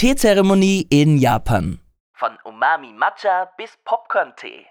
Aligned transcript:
Teezeremonie 0.00 0.86
in 0.88 1.18
Japan. 1.18 1.78
Von 2.14 2.30
Umami 2.44 2.90
Matcha 2.90 3.50
bis 3.58 3.76
Popcorn-Tee. 3.84 4.64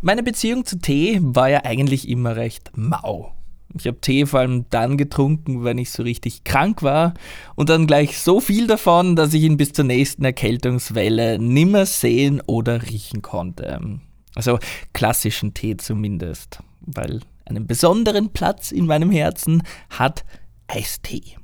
Meine 0.00 0.22
Beziehung 0.22 0.64
zu 0.64 0.78
Tee 0.78 1.18
war 1.20 1.50
ja 1.50 1.66
eigentlich 1.66 2.08
immer 2.08 2.34
recht 2.36 2.70
mau. 2.74 3.34
Ich 3.78 3.86
habe 3.86 4.00
Tee 4.00 4.26
vor 4.26 4.40
allem 4.40 4.66
dann 4.70 4.96
getrunken, 4.96 5.64
wenn 5.64 5.78
ich 5.78 5.90
so 5.90 6.02
richtig 6.02 6.44
krank 6.44 6.82
war 6.82 7.14
und 7.54 7.68
dann 7.68 7.86
gleich 7.86 8.18
so 8.18 8.40
viel 8.40 8.66
davon, 8.66 9.16
dass 9.16 9.32
ich 9.32 9.42
ihn 9.42 9.56
bis 9.56 9.72
zur 9.72 9.84
nächsten 9.84 10.24
Erkältungswelle 10.24 11.38
nimmer 11.38 11.86
sehen 11.86 12.42
oder 12.46 12.82
riechen 12.82 13.22
konnte. 13.22 14.00
Also 14.34 14.58
klassischen 14.92 15.54
Tee 15.54 15.76
zumindest, 15.76 16.60
weil 16.80 17.20
einen 17.44 17.66
besonderen 17.66 18.30
Platz 18.30 18.72
in 18.72 18.86
meinem 18.86 19.10
Herzen 19.10 19.62
hat 19.90 20.24
Eistee. 20.68 21.36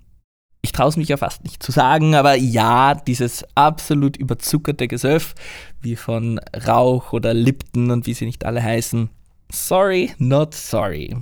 Ich 0.60 0.72
traue 0.72 0.88
es 0.88 0.96
mich 0.96 1.08
ja 1.08 1.16
fast 1.16 1.44
nicht 1.44 1.62
zu 1.62 1.70
sagen, 1.70 2.14
aber 2.14 2.34
ja, 2.34 2.94
dieses 2.94 3.44
absolut 3.54 4.16
überzuckerte 4.16 4.88
Gesöff, 4.88 5.34
wie 5.80 5.96
von 5.96 6.40
Rauch 6.66 7.12
oder 7.12 7.32
Lipton 7.32 7.90
und 7.90 8.06
wie 8.06 8.14
sie 8.14 8.26
nicht 8.26 8.44
alle 8.44 8.62
heißen. 8.62 9.08
Sorry, 9.50 10.12
not 10.18 10.54
sorry. 10.54 11.16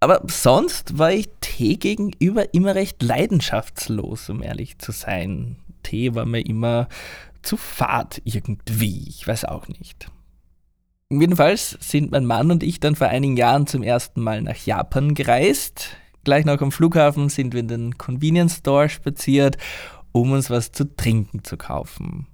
Aber 0.00 0.22
sonst 0.26 0.98
war 0.98 1.12
ich 1.12 1.28
Tee 1.42 1.76
gegenüber 1.76 2.54
immer 2.54 2.74
recht 2.74 3.02
leidenschaftslos, 3.02 4.30
um 4.30 4.42
ehrlich 4.42 4.78
zu 4.78 4.92
sein. 4.92 5.56
Tee 5.82 6.14
war 6.14 6.24
mir 6.24 6.40
immer 6.40 6.88
zu 7.42 7.58
fad 7.58 8.20
irgendwie, 8.24 9.06
ich 9.08 9.26
weiß 9.26 9.44
auch 9.44 9.68
nicht. 9.68 10.10
Jedenfalls 11.10 11.76
sind 11.80 12.12
mein 12.12 12.24
Mann 12.24 12.50
und 12.50 12.62
ich 12.62 12.80
dann 12.80 12.96
vor 12.96 13.08
einigen 13.08 13.36
Jahren 13.36 13.66
zum 13.66 13.82
ersten 13.82 14.22
Mal 14.22 14.42
nach 14.42 14.56
Japan 14.56 15.14
gereist. 15.14 15.96
Gleich 16.24 16.44
noch 16.44 16.60
am 16.60 16.72
Flughafen 16.72 17.28
sind 17.28 17.52
wir 17.52 17.60
in 17.60 17.68
den 17.68 17.98
Convenience 17.98 18.58
Store 18.58 18.88
spaziert, 18.88 19.58
um 20.12 20.32
uns 20.32 20.50
was 20.50 20.72
zu 20.72 20.84
trinken 20.96 21.44
zu 21.44 21.56
kaufen. 21.56 22.26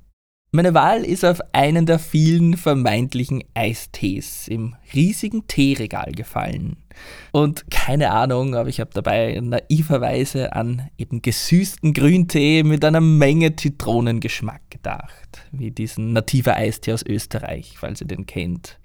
Meine 0.53 0.75
Wahl 0.75 1.05
ist 1.05 1.25
auf 1.25 1.41
einen 1.53 1.87
der 1.87 1.99
vielen 1.99 2.57
vermeintlichen 2.57 3.43
Eistees 3.55 4.47
im 4.49 4.77
riesigen 4.95 5.47
Teeregal 5.49 6.13
gefallen. 6.13 6.77
Und 7.33 7.71
keine 7.71 8.13
Ahnung, 8.13 8.55
aber 8.55 8.69
ich 8.69 8.81
habe 8.81 8.91
dabei 8.95 9.39
naiverweise 9.43 10.55
an 10.55 10.89
eben 10.97 11.21
gesüßten 11.21 11.93
Grüntee 11.93 12.63
mit 12.63 12.85
einer 12.85 13.01
Menge 13.01 13.57
Zitronengeschmack 13.57 14.63
gedacht, 14.71 15.45
wie 15.51 15.73
diesen 15.73 16.13
nativer 16.13 16.55
Eistee 16.55 16.93
aus 16.93 17.05
Österreich, 17.05 17.75
falls 17.77 18.01
ihr 18.01 18.07
den 18.07 18.25
kennt. 18.25 18.79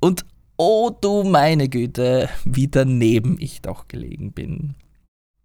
Und 0.00 0.26
oh 0.56 0.90
du 1.00 1.22
meine 1.22 1.68
Güte, 1.68 2.28
wie 2.44 2.68
daneben 2.68 3.36
ich 3.38 3.62
doch 3.62 3.86
gelegen 3.88 4.32
bin 4.32 4.74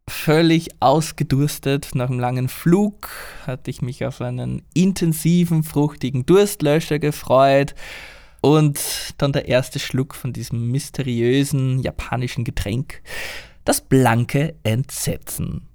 völlig 0.07 0.69
ausgedurstet 0.79 1.89
nach 1.93 2.09
einem 2.09 2.19
langen 2.19 2.49
Flug, 2.49 3.09
hatte 3.45 3.69
ich 3.69 3.81
mich 3.81 4.05
auf 4.05 4.21
einen 4.21 4.63
intensiven, 4.73 5.63
fruchtigen 5.63 6.25
Durstlöscher 6.25 6.99
gefreut 6.99 7.73
und 8.41 8.79
dann 9.17 9.31
der 9.31 9.47
erste 9.47 9.79
Schluck 9.79 10.15
von 10.15 10.33
diesem 10.33 10.71
mysteriösen 10.71 11.79
japanischen 11.79 12.43
Getränk, 12.43 13.01
das 13.63 13.81
blanke 13.81 14.55
Entsetzen. 14.63 15.67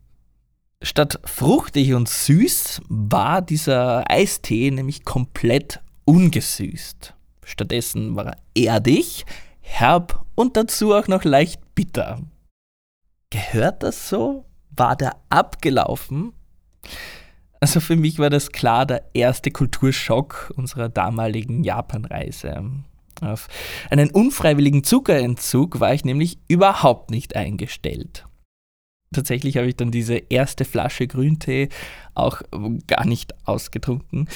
Statt 0.83 1.21
fruchtig 1.25 1.95
und 1.95 2.09
süß 2.09 2.83
war 2.89 3.43
dieser 3.43 4.09
Eistee 4.11 4.71
nämlich 4.71 5.05
komplett 5.05 5.81
ungesüßt. 6.05 7.15
Stattdessen 7.45 8.15
war 8.15 8.27
er 8.27 8.37
erdig, 8.55 9.25
herb 9.61 10.25
und 10.34 10.56
dazu 10.56 10.95
auch 10.95 11.09
noch 11.09 11.25
leicht 11.25 11.61
bitter 11.75 12.21
gehört 13.31 13.83
das 13.83 14.09
so? 14.09 14.44
War 14.71 14.97
der 14.97 15.16
abgelaufen? 15.28 16.33
Also 17.61 17.81
für 17.81 17.97
mich 17.97 18.19
war 18.19 18.31
das 18.31 18.53
klar 18.53 18.87
der 18.87 19.05
erste 19.15 19.50
Kulturschock 19.50 20.53
unserer 20.56 20.89
damaligen 20.89 21.65
Japanreise. 21.65 22.71
Auf 23.21 23.49
einen 23.91 24.11
unfreiwilligen 24.11 24.84
Zuckerentzug 24.84 25.81
war 25.81 25.93
ich 25.93 26.05
nämlich 26.05 26.38
überhaupt 26.47 27.11
nicht 27.11 27.34
eingestellt. 27.34 28.27
Tatsächlich 29.12 29.56
habe 29.56 29.67
ich 29.67 29.77
dann 29.77 29.91
diese 29.91 30.17
erste 30.17 30.65
Flasche 30.65 31.06
Grüntee 31.06 31.71
auch 32.15 32.43
gar 32.87 33.06
nicht 33.06 33.34
ausgetrunken. 33.49 34.28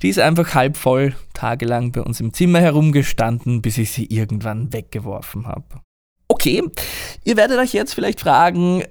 Die 0.00 0.08
ist 0.08 0.20
einfach 0.20 0.54
halb 0.54 0.76
voll 0.76 1.14
tagelang 1.34 1.92
bei 1.92 2.02
uns 2.02 2.20
im 2.20 2.32
Zimmer 2.32 2.60
herumgestanden, 2.60 3.62
bis 3.62 3.78
ich 3.78 3.90
sie 3.90 4.06
irgendwann 4.06 4.72
weggeworfen 4.72 5.46
habe. 5.48 5.82
Okay, 6.32 6.62
ihr 7.24 7.36
werdet 7.36 7.58
euch 7.58 7.74
jetzt 7.74 7.92
vielleicht 7.92 8.20
fragen, 8.20 8.84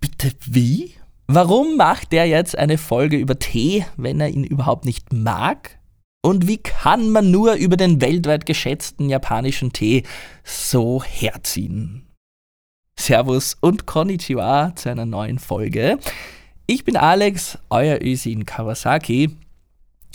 bitte 0.00 0.32
wie? 0.46 0.94
Warum 1.26 1.76
macht 1.76 2.10
der 2.10 2.24
jetzt 2.24 2.56
eine 2.56 2.78
Folge 2.78 3.18
über 3.18 3.38
Tee, 3.38 3.84
wenn 3.98 4.18
er 4.18 4.30
ihn 4.30 4.44
überhaupt 4.44 4.86
nicht 4.86 5.12
mag? 5.12 5.78
Und 6.22 6.48
wie 6.48 6.56
kann 6.56 7.10
man 7.10 7.30
nur 7.30 7.52
über 7.56 7.76
den 7.76 8.00
weltweit 8.00 8.46
geschätzten 8.46 9.10
japanischen 9.10 9.74
Tee 9.74 10.04
so 10.42 11.02
herziehen? 11.02 12.06
Servus 12.98 13.58
und 13.60 13.84
Konnichiwa 13.84 14.74
zu 14.74 14.88
einer 14.88 15.04
neuen 15.04 15.38
Folge. 15.38 15.98
Ich 16.66 16.84
bin 16.84 16.96
Alex, 16.96 17.58
euer 17.68 17.98
Ösi 18.00 18.32
in 18.32 18.46
Kawasaki. 18.46 19.36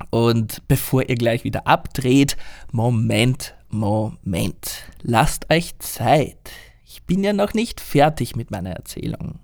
Und 0.09 0.67
bevor 0.67 1.07
ihr 1.07 1.15
gleich 1.15 1.43
wieder 1.43 1.67
abdreht, 1.67 2.37
Moment, 2.71 3.53
Moment. 3.69 4.85
Lasst 5.03 5.45
euch 5.51 5.77
Zeit. 5.77 6.51
Ich 6.93 7.03
bin 7.03 7.23
ja 7.23 7.31
noch 7.31 7.53
nicht 7.53 7.79
fertig 7.79 8.35
mit 8.35 8.51
meiner 8.51 8.71
Erzählung. 8.71 9.39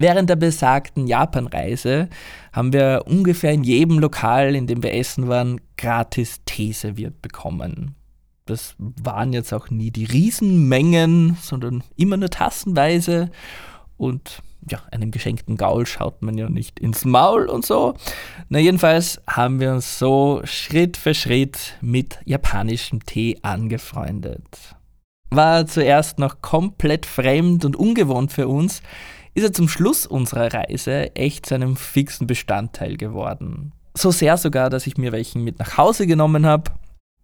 Während 0.00 0.28
der 0.28 0.34
besagten 0.34 1.06
Japanreise 1.06 2.08
haben 2.52 2.72
wir 2.72 3.04
ungefähr 3.06 3.52
in 3.52 3.62
jedem 3.62 4.00
Lokal, 4.00 4.56
in 4.56 4.66
dem 4.66 4.82
wir 4.82 4.94
essen 4.94 5.28
waren, 5.28 5.60
gratis 5.76 6.40
Tee 6.44 6.72
serviert 6.72 7.22
bekommen. 7.22 7.94
Das 8.46 8.74
waren 8.78 9.32
jetzt 9.32 9.52
auch 9.52 9.70
nie 9.70 9.92
die 9.92 10.06
Riesenmengen, 10.06 11.38
sondern 11.40 11.84
immer 11.94 12.16
nur 12.16 12.30
tassenweise. 12.30 13.30
Und 13.96 14.42
ja, 14.68 14.82
einem 14.90 15.12
geschenkten 15.12 15.56
Gaul 15.56 15.86
schaut 15.86 16.20
man 16.20 16.36
ja 16.36 16.48
nicht 16.48 16.80
ins 16.80 17.04
Maul 17.04 17.46
und 17.46 17.64
so. 17.64 17.94
Na, 18.48 18.58
jedenfalls 18.58 19.22
haben 19.28 19.60
wir 19.60 19.72
uns 19.72 20.00
so 20.00 20.40
Schritt 20.42 20.96
für 20.96 21.14
Schritt 21.14 21.78
mit 21.80 22.18
japanischem 22.24 23.06
Tee 23.06 23.38
angefreundet 23.42 24.74
war 25.36 25.66
zuerst 25.66 26.18
noch 26.18 26.40
komplett 26.40 27.06
fremd 27.06 27.64
und 27.64 27.76
ungewohnt 27.76 28.32
für 28.32 28.48
uns, 28.48 28.82
ist 29.34 29.44
er 29.44 29.52
zum 29.52 29.68
Schluss 29.68 30.06
unserer 30.06 30.52
Reise 30.52 31.14
echt 31.16 31.46
zu 31.46 31.54
einem 31.54 31.76
fixen 31.76 32.26
Bestandteil 32.26 32.96
geworden. 32.96 33.72
So 33.96 34.10
sehr 34.10 34.36
sogar, 34.36 34.70
dass 34.70 34.86
ich 34.86 34.96
mir 34.96 35.12
welchen 35.12 35.44
mit 35.44 35.58
nach 35.58 35.76
Hause 35.76 36.06
genommen 36.06 36.46
habe. 36.46 36.70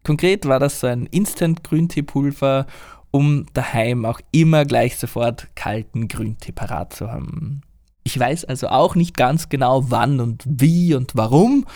Konkret 0.05 0.47
war 0.47 0.59
das 0.59 0.81
so 0.81 0.87
ein 0.87 1.07
Instant-Grünteepulver, 1.07 2.67
um 3.11 3.47
daheim 3.55 4.05
auch 4.05 4.21
immer 4.33 4.65
gleich 4.65 4.97
sofort 4.97 5.49
kalten 5.55 6.09
Grüntee 6.09 6.53
parat 6.53 6.93
zu 6.93 7.11
haben. 7.11 7.63
Ich 8.03 8.19
weiß 8.19 8.45
also 8.47 8.69
auch 8.69 8.95
nicht 8.95 9.17
ganz 9.17 9.49
genau 9.49 9.91
wann 9.91 10.21
und 10.21 10.43
wie 10.47 10.95
und 10.95 11.17
warum, 11.17 11.67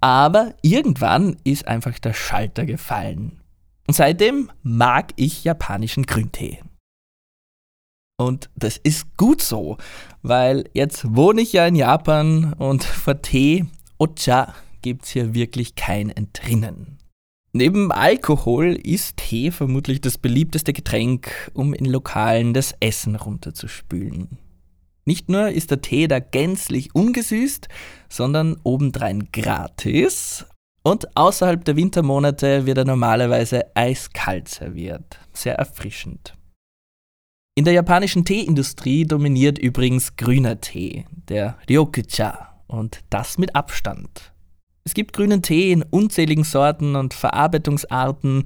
aber 0.00 0.54
irgendwann 0.62 1.36
ist 1.44 1.66
einfach 1.66 1.98
der 1.98 2.12
Schalter 2.12 2.66
gefallen. 2.66 3.41
Und 3.92 3.96
seitdem 3.96 4.50
mag 4.62 5.12
ich 5.16 5.44
japanischen 5.44 6.06
Grüntee. 6.06 6.60
Und 8.18 8.48
das 8.56 8.78
ist 8.78 9.18
gut 9.18 9.42
so, 9.42 9.76
weil 10.22 10.64
jetzt 10.72 11.14
wohne 11.14 11.42
ich 11.42 11.52
ja 11.52 11.66
in 11.66 11.74
Japan 11.76 12.54
und 12.54 12.84
vor 12.84 13.20
Tee, 13.20 13.66
Ocha, 13.98 14.54
gibt 14.80 15.04
es 15.04 15.10
hier 15.10 15.34
wirklich 15.34 15.74
kein 15.74 16.08
Entrinnen. 16.08 16.96
Neben 17.52 17.92
Alkohol 17.92 18.76
ist 18.82 19.18
Tee 19.18 19.50
vermutlich 19.50 20.00
das 20.00 20.16
beliebteste 20.16 20.72
Getränk, 20.72 21.50
um 21.52 21.74
in 21.74 21.84
Lokalen 21.84 22.54
das 22.54 22.74
Essen 22.80 23.14
runterzuspülen. 23.14 24.38
Nicht 25.04 25.28
nur 25.28 25.50
ist 25.50 25.70
der 25.70 25.82
Tee 25.82 26.08
da 26.08 26.18
gänzlich 26.18 26.94
ungesüßt, 26.94 27.68
sondern 28.08 28.56
obendrein 28.62 29.28
gratis 29.32 30.46
und 30.82 31.16
außerhalb 31.16 31.64
der 31.64 31.76
Wintermonate 31.76 32.66
wird 32.66 32.78
er 32.78 32.84
normalerweise 32.84 33.74
eiskalt 33.74 34.48
serviert. 34.48 35.18
Sehr 35.32 35.54
erfrischend. 35.54 36.34
In 37.54 37.64
der 37.64 37.74
japanischen 37.74 38.24
Teeindustrie 38.24 39.04
dominiert 39.04 39.58
übrigens 39.58 40.16
grüner 40.16 40.60
Tee, 40.60 41.04
der 41.28 41.58
Ryokucha, 41.68 42.52
und 42.66 43.00
das 43.10 43.36
mit 43.36 43.54
Abstand. 43.54 44.32
Es 44.84 44.94
gibt 44.94 45.12
grünen 45.12 45.42
Tee 45.42 45.72
in 45.72 45.82
unzähligen 45.82 46.44
Sorten 46.44 46.96
und 46.96 47.14
Verarbeitungsarten. 47.14 48.44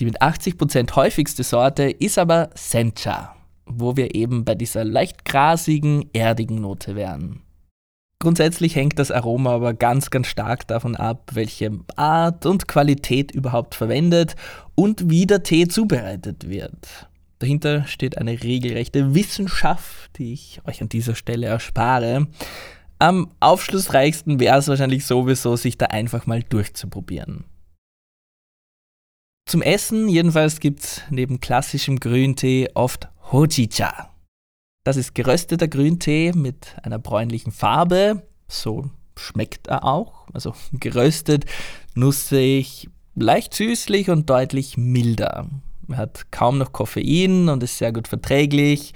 Die 0.00 0.04
mit 0.04 0.22
80% 0.22 0.94
häufigste 0.96 1.42
Sorte 1.42 1.90
ist 1.90 2.18
aber 2.18 2.50
Sencha, 2.54 3.36
wo 3.66 3.96
wir 3.96 4.14
eben 4.14 4.44
bei 4.44 4.54
dieser 4.54 4.84
leicht 4.84 5.24
grasigen, 5.24 6.08
erdigen 6.12 6.60
Note 6.60 6.94
wären. 6.94 7.43
Grundsätzlich 8.24 8.74
hängt 8.74 8.98
das 8.98 9.10
Aroma 9.10 9.50
aber 9.50 9.74
ganz, 9.74 10.08
ganz 10.08 10.28
stark 10.28 10.66
davon 10.66 10.96
ab, 10.96 11.32
welche 11.34 11.80
Art 11.94 12.46
und 12.46 12.66
Qualität 12.66 13.32
überhaupt 13.32 13.74
verwendet 13.74 14.34
und 14.74 15.10
wie 15.10 15.26
der 15.26 15.42
Tee 15.42 15.68
zubereitet 15.68 16.48
wird. 16.48 17.06
Dahinter 17.38 17.84
steht 17.84 18.16
eine 18.16 18.42
regelrechte 18.42 19.14
Wissenschaft, 19.14 20.16
die 20.16 20.32
ich 20.32 20.62
euch 20.64 20.80
an 20.80 20.88
dieser 20.88 21.14
Stelle 21.16 21.48
erspare. 21.48 22.26
Am 22.98 23.30
aufschlussreichsten 23.40 24.40
wäre 24.40 24.56
es 24.56 24.68
wahrscheinlich 24.68 25.04
sowieso, 25.04 25.56
sich 25.56 25.76
da 25.76 25.88
einfach 25.88 26.24
mal 26.24 26.42
durchzuprobieren. 26.42 27.44
Zum 29.46 29.60
Essen 29.60 30.08
jedenfalls 30.08 30.60
gibt 30.60 30.82
es 30.82 31.02
neben 31.10 31.40
klassischem 31.40 32.00
Grüntee 32.00 32.70
oft 32.72 33.08
Hojicha. 33.30 34.13
Das 34.84 34.98
ist 34.98 35.14
gerösteter 35.14 35.66
Grüntee 35.66 36.32
mit 36.34 36.76
einer 36.82 36.98
bräunlichen 36.98 37.52
Farbe. 37.52 38.22
So 38.48 38.90
schmeckt 39.16 39.66
er 39.66 39.84
auch. 39.84 40.28
Also 40.34 40.54
geröstet, 40.72 41.46
nussig, 41.94 42.90
leicht 43.14 43.54
süßlich 43.54 44.10
und 44.10 44.28
deutlich 44.28 44.76
milder. 44.76 45.48
Er 45.88 45.96
hat 45.96 46.30
kaum 46.30 46.58
noch 46.58 46.72
Koffein 46.72 47.48
und 47.48 47.62
ist 47.62 47.78
sehr 47.78 47.92
gut 47.92 48.08
verträglich. 48.08 48.92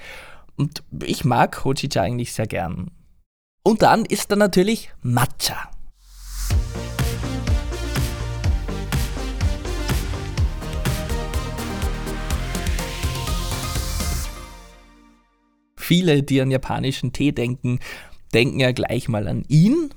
Und 0.56 0.82
ich 1.04 1.24
mag 1.24 1.64
Hojicha 1.64 2.02
eigentlich 2.02 2.34
sehr 2.34 2.46
gern. 2.46 2.90
Und 3.62 3.82
dann 3.82 4.04
ist 4.04 4.30
da 4.30 4.36
natürlich 4.36 4.90
Matcha. 5.02 5.70
Viele, 15.88 16.22
die 16.22 16.42
an 16.42 16.50
japanischen 16.50 17.14
Tee 17.14 17.32
denken, 17.32 17.78
denken 18.34 18.60
ja 18.60 18.72
gleich 18.72 19.08
mal 19.08 19.26
an 19.26 19.46
ihn. 19.48 19.88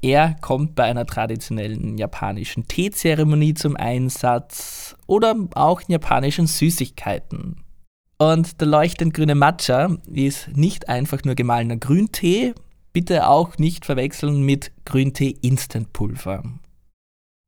Er 0.00 0.36
kommt 0.40 0.76
bei 0.76 0.84
einer 0.84 1.06
traditionellen 1.06 1.98
japanischen 1.98 2.68
Teezeremonie 2.68 3.54
zum 3.54 3.76
Einsatz 3.76 4.94
oder 5.08 5.34
auch 5.56 5.80
in 5.80 5.90
japanischen 5.90 6.46
Süßigkeiten. 6.46 7.56
Und 8.16 8.60
der 8.60 8.68
leuchtend 8.68 9.12
grüne 9.12 9.34
Matcha 9.34 9.96
ist 10.06 10.56
nicht 10.56 10.88
einfach 10.88 11.24
nur 11.24 11.34
gemahlener 11.34 11.78
Grüntee, 11.78 12.54
bitte 12.92 13.26
auch 13.26 13.58
nicht 13.58 13.84
verwechseln 13.84 14.42
mit 14.42 14.70
Grüntee 14.84 15.34
Instantpulver. 15.42 16.44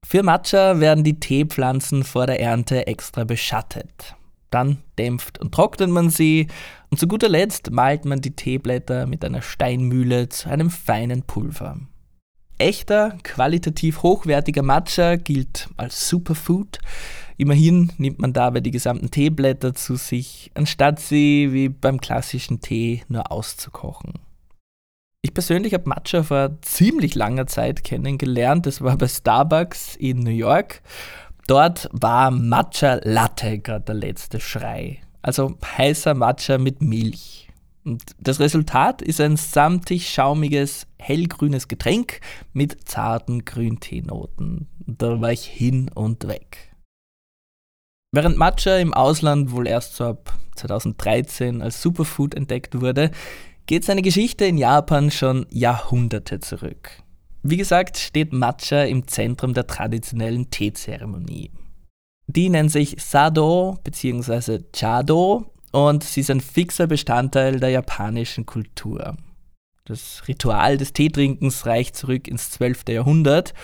Für 0.04 0.24
Matcha 0.24 0.80
werden 0.80 1.04
die 1.04 1.20
Teepflanzen 1.20 2.02
vor 2.02 2.26
der 2.26 2.40
Ernte 2.40 2.88
extra 2.88 3.22
beschattet. 3.22 4.16
Dann 4.50 4.78
dämpft 4.98 5.38
und 5.38 5.52
trocknet 5.52 5.90
man 5.90 6.10
sie 6.10 6.46
und 6.90 6.98
zu 6.98 7.08
guter 7.08 7.28
Letzt 7.28 7.70
malt 7.70 8.04
man 8.04 8.20
die 8.20 8.34
Teeblätter 8.34 9.06
mit 9.06 9.24
einer 9.24 9.42
Steinmühle 9.42 10.28
zu 10.28 10.48
einem 10.48 10.70
feinen 10.70 11.22
Pulver. 11.22 11.78
Echter, 12.58 13.18
qualitativ 13.22 14.02
hochwertiger 14.02 14.62
Matcha 14.62 15.16
gilt 15.16 15.68
als 15.76 16.08
Superfood. 16.08 16.78
Immerhin 17.36 17.92
nimmt 17.98 18.18
man 18.18 18.32
dabei 18.32 18.60
die 18.60 18.70
gesamten 18.70 19.10
Teeblätter 19.10 19.74
zu 19.74 19.96
sich, 19.96 20.50
anstatt 20.54 21.00
sie 21.00 21.52
wie 21.52 21.68
beim 21.68 22.00
klassischen 22.00 22.62
Tee 22.62 23.02
nur 23.08 23.30
auszukochen. 23.30 24.14
Ich 25.20 25.34
persönlich 25.34 25.74
habe 25.74 25.88
Matcha 25.88 26.22
vor 26.22 26.56
ziemlich 26.62 27.14
langer 27.14 27.46
Zeit 27.46 27.84
kennengelernt. 27.84 28.64
Das 28.64 28.80
war 28.80 28.96
bei 28.96 29.08
Starbucks 29.08 29.96
in 29.96 30.20
New 30.20 30.30
York. 30.30 30.82
Dort 31.46 31.88
war 31.92 32.30
Matcha 32.30 33.00
Latte 33.04 33.58
gerade 33.58 33.84
der 33.84 33.94
letzte 33.94 34.40
Schrei. 34.40 35.00
Also 35.22 35.56
heißer 35.64 36.14
Matcha 36.14 36.58
mit 36.58 36.82
Milch. 36.82 37.48
Und 37.84 38.02
das 38.18 38.40
Resultat 38.40 39.00
ist 39.00 39.20
ein 39.20 39.36
samtig 39.36 40.10
schaumiges, 40.10 40.88
hellgrünes 40.98 41.68
Getränk 41.68 42.20
mit 42.52 42.88
zarten 42.88 43.44
Grünteenoten. 43.44 44.66
Da 44.86 45.20
war 45.20 45.30
ich 45.30 45.44
hin 45.44 45.88
und 45.94 46.26
weg. 46.26 46.74
Während 48.12 48.38
Matcha 48.38 48.76
im 48.78 48.92
Ausland 48.92 49.52
wohl 49.52 49.68
erst 49.68 49.94
so 49.94 50.04
ab 50.04 50.36
2013 50.56 51.62
als 51.62 51.80
Superfood 51.80 52.34
entdeckt 52.34 52.80
wurde, 52.80 53.12
geht 53.66 53.84
seine 53.84 54.02
Geschichte 54.02 54.46
in 54.46 54.58
Japan 54.58 55.12
schon 55.12 55.46
Jahrhunderte 55.50 56.40
zurück. 56.40 57.02
Wie 57.48 57.56
gesagt, 57.56 57.96
steht 57.96 58.32
Matcha 58.32 58.82
im 58.82 59.06
Zentrum 59.06 59.54
der 59.54 59.68
traditionellen 59.68 60.50
Teezeremonie. 60.50 61.52
Die 62.26 62.48
nennt 62.48 62.72
sich 62.72 62.96
Sado 62.98 63.78
bzw. 63.84 64.64
Chado 64.74 65.46
und 65.70 66.02
sie 66.02 66.22
ist 66.22 66.30
ein 66.32 66.40
fixer 66.40 66.88
Bestandteil 66.88 67.60
der 67.60 67.68
japanischen 67.68 68.46
Kultur. 68.46 69.16
Das 69.84 70.24
Ritual 70.26 70.76
des 70.76 70.92
Teetrinkens 70.92 71.66
reicht 71.66 71.94
zurück 71.94 72.26
ins 72.26 72.50
12. 72.50 72.88
Jahrhundert 72.88 73.54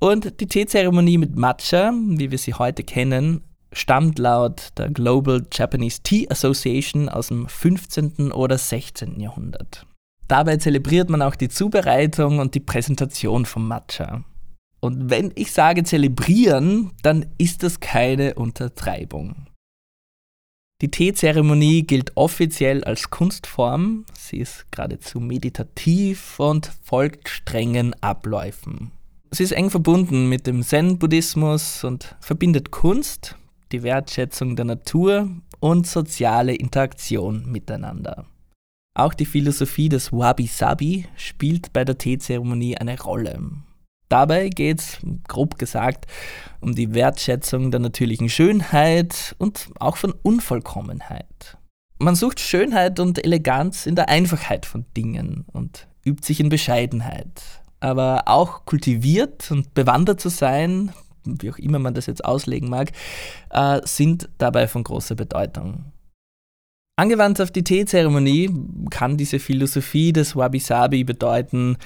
und 0.00 0.38
die 0.42 0.46
Teezeremonie 0.46 1.16
mit 1.16 1.34
Matcha, 1.36 1.94
wie 1.94 2.30
wir 2.30 2.36
sie 2.36 2.52
heute 2.52 2.84
kennen, 2.84 3.42
stammt 3.72 4.18
laut 4.18 4.68
der 4.76 4.90
Global 4.90 5.46
Japanese 5.50 6.02
Tea 6.02 6.28
Association 6.28 7.08
aus 7.08 7.28
dem 7.28 7.48
15. 7.48 8.32
oder 8.32 8.58
16. 8.58 9.18
Jahrhundert. 9.18 9.86
Dabei 10.30 10.58
zelebriert 10.58 11.10
man 11.10 11.22
auch 11.22 11.34
die 11.34 11.48
Zubereitung 11.48 12.38
und 12.38 12.54
die 12.54 12.60
Präsentation 12.60 13.46
vom 13.46 13.66
Matcha. 13.66 14.22
Und 14.78 15.10
wenn 15.10 15.32
ich 15.34 15.50
sage 15.50 15.82
zelebrieren, 15.82 16.92
dann 17.02 17.26
ist 17.36 17.64
das 17.64 17.80
keine 17.80 18.34
Untertreibung. 18.34 19.48
Die 20.82 20.88
Teezeremonie 20.88 21.82
gilt 21.82 22.16
offiziell 22.16 22.84
als 22.84 23.10
Kunstform, 23.10 24.04
sie 24.16 24.36
ist 24.36 24.70
geradezu 24.70 25.18
meditativ 25.18 26.38
und 26.38 26.70
folgt 26.80 27.28
strengen 27.28 27.92
Abläufen. 28.00 28.92
Sie 29.32 29.42
ist 29.42 29.52
eng 29.52 29.68
verbunden 29.68 30.28
mit 30.28 30.46
dem 30.46 30.62
Zen-Buddhismus 30.62 31.82
und 31.82 32.14
verbindet 32.20 32.70
Kunst, 32.70 33.34
die 33.72 33.82
Wertschätzung 33.82 34.54
der 34.54 34.66
Natur 34.66 35.28
und 35.58 35.88
soziale 35.88 36.54
Interaktion 36.54 37.50
miteinander. 37.50 38.26
Auch 38.94 39.14
die 39.14 39.26
Philosophie 39.26 39.88
des 39.88 40.12
Wabi-Sabi 40.12 41.06
spielt 41.16 41.72
bei 41.72 41.84
der 41.84 41.96
Teezeremonie 41.96 42.76
eine 42.76 43.00
Rolle. 43.00 43.38
Dabei 44.08 44.48
geht 44.48 44.80
es, 44.80 44.98
grob 45.28 45.58
gesagt, 45.58 46.06
um 46.60 46.74
die 46.74 46.92
Wertschätzung 46.94 47.70
der 47.70 47.78
natürlichen 47.78 48.28
Schönheit 48.28 49.36
und 49.38 49.68
auch 49.78 49.96
von 49.96 50.12
Unvollkommenheit. 50.22 51.56
Man 52.00 52.16
sucht 52.16 52.40
Schönheit 52.40 52.98
und 52.98 53.24
Eleganz 53.24 53.86
in 53.86 53.94
der 53.94 54.08
Einfachheit 54.08 54.66
von 54.66 54.84
Dingen 54.96 55.44
und 55.52 55.86
übt 56.04 56.26
sich 56.26 56.40
in 56.40 56.48
Bescheidenheit. 56.48 57.40
Aber 57.78 58.24
auch 58.26 58.64
kultiviert 58.64 59.50
und 59.52 59.72
bewandert 59.74 60.20
zu 60.20 60.30
sein, 60.30 60.92
wie 61.24 61.50
auch 61.50 61.58
immer 61.58 61.78
man 61.78 61.94
das 61.94 62.06
jetzt 62.06 62.24
auslegen 62.24 62.68
mag, 62.68 62.90
äh, 63.50 63.80
sind 63.84 64.28
dabei 64.38 64.66
von 64.66 64.82
großer 64.82 65.14
Bedeutung. 65.14 65.92
Angewandt 67.00 67.40
auf 67.40 67.50
die 67.50 67.64
Teezeremonie 67.64 68.50
kann 68.90 69.16
diese 69.16 69.38
Philosophie 69.38 70.12
des 70.12 70.36
Wabi-Sabi 70.36 71.04
bedeuten, 71.04 71.78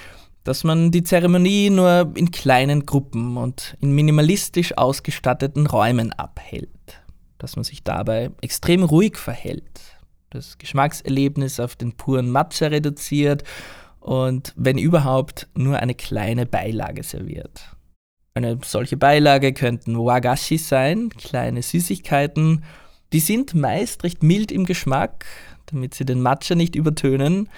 dass 0.42 0.64
man 0.64 0.90
die 0.90 1.04
Zeremonie 1.04 1.71
nur 1.71 2.11
in 2.16 2.33
kleinen 2.33 2.85
Gruppen 2.85 3.37
und 3.37 3.76
in 3.80 3.92
minimalistisch 3.92 4.76
ausgestatteten 4.76 5.68
Räumen 5.68 6.12
abhält, 6.14 7.00
dass 7.38 7.54
man 7.54 7.62
sich 7.62 7.85
dabei 7.85 8.33
extrem 8.40 8.83
ruhig 8.83 9.16
verhält, 9.16 9.83
das 10.30 10.59
Geschmackserlebnis 10.59 11.61
auf 11.61 11.76
den 11.76 11.92
puren 11.92 12.28
Matcha 12.28 12.66
reduziert 12.66 13.44
und 14.00 14.52
wenn 14.56 14.78
überhaupt 14.78 15.47
nur 15.54 15.78
eine 15.78 15.94
kleine 15.94 16.44
Beilage 16.44 17.04
serviert. 17.04 17.76
Eine 18.35 18.59
solche 18.64 18.97
Beilage 18.97 19.52
könnten 19.52 19.97
Wagashi 19.97 20.59
sein, 20.59 21.11
kleine 21.11 21.62
Süßigkeiten, 21.62 22.64
die 23.12 23.20
sind 23.20 23.54
meist 23.54 24.02
recht 24.04 24.23
mild 24.23 24.50
im 24.50 24.64
Geschmack, 24.64 25.26
damit 25.66 25.94
sie 25.94 26.04
den 26.04 26.20
Matcha 26.20 26.54
nicht 26.54 26.75
übertönen, 26.75 27.49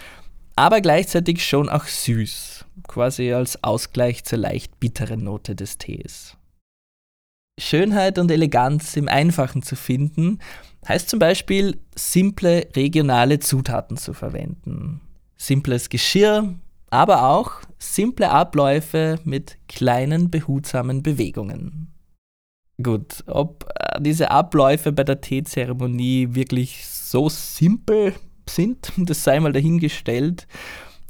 aber 0.57 0.81
gleichzeitig 0.81 1.47
schon 1.47 1.69
auch 1.69 1.85
süß, 1.85 2.65
quasi 2.88 3.33
als 3.33 3.62
Ausgleich 3.62 4.25
zur 4.25 4.38
leicht 4.38 4.81
bitteren 4.81 5.23
Note 5.23 5.55
des 5.55 5.79
Tees. 5.79 6.37
Schönheit 7.59 8.19
und 8.19 8.31
Eleganz 8.31 8.97
im 8.97 9.09
Einfachen 9.09 9.62
zu 9.62 9.76
finden, 9.76 10.41
heißt 10.87 11.09
zum 11.09 11.19
Beispiel, 11.19 11.79
simple 11.95 12.69
regionale 12.76 13.38
Zutaten 13.38 13.97
zu 13.97 14.12
verwenden. 14.12 15.00
Simples 15.37 15.88
Geschirr, 15.88 16.55
aber 16.91 17.29
auch 17.29 17.53
simple 17.79 18.31
Abläufe 18.31 19.19
mit 19.25 19.59
kleinen 19.69 20.31
behutsamen 20.31 21.03
Bewegungen. 21.03 21.93
Gut, 22.83 23.25
ob 23.26 23.64
äh, 23.75 24.00
diese 24.00 24.30
Abläufe 24.30 24.92
bei 24.92 25.04
der 25.04 25.21
Teezeremonie 25.21 26.28
wirklich 26.35 26.87
so 26.87 27.28
simpel 27.28 28.14
sind, 28.49 28.92
das 28.97 29.25
sei 29.25 29.40
mal 29.40 29.52
dahingestellt. 29.52 30.47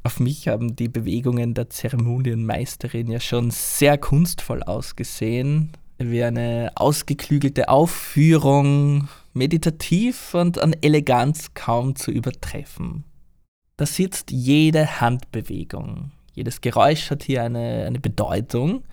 Auf 0.04 0.20
mich 0.20 0.46
haben 0.46 0.76
die 0.76 0.88
Bewegungen 0.88 1.54
der 1.54 1.68
Zeremonienmeisterin 1.68 3.10
ja 3.10 3.18
schon 3.18 3.50
sehr 3.50 3.98
kunstvoll 3.98 4.62
ausgesehen, 4.62 5.72
wie 5.98 6.22
eine 6.22 6.70
ausgeklügelte 6.76 7.68
Aufführung, 7.68 9.08
meditativ 9.34 10.34
und 10.34 10.60
an 10.60 10.76
Eleganz 10.80 11.54
kaum 11.54 11.96
zu 11.96 12.12
übertreffen. 12.12 13.04
Da 13.76 13.84
sitzt 13.84 14.30
jede 14.30 15.00
Handbewegung, 15.00 16.12
Jedes 16.36 16.60
Geräusch 16.60 17.10
hat 17.10 17.22
hier 17.22 17.42
eine, 17.42 17.86
eine 17.86 17.98
Bedeutung, 17.98 18.84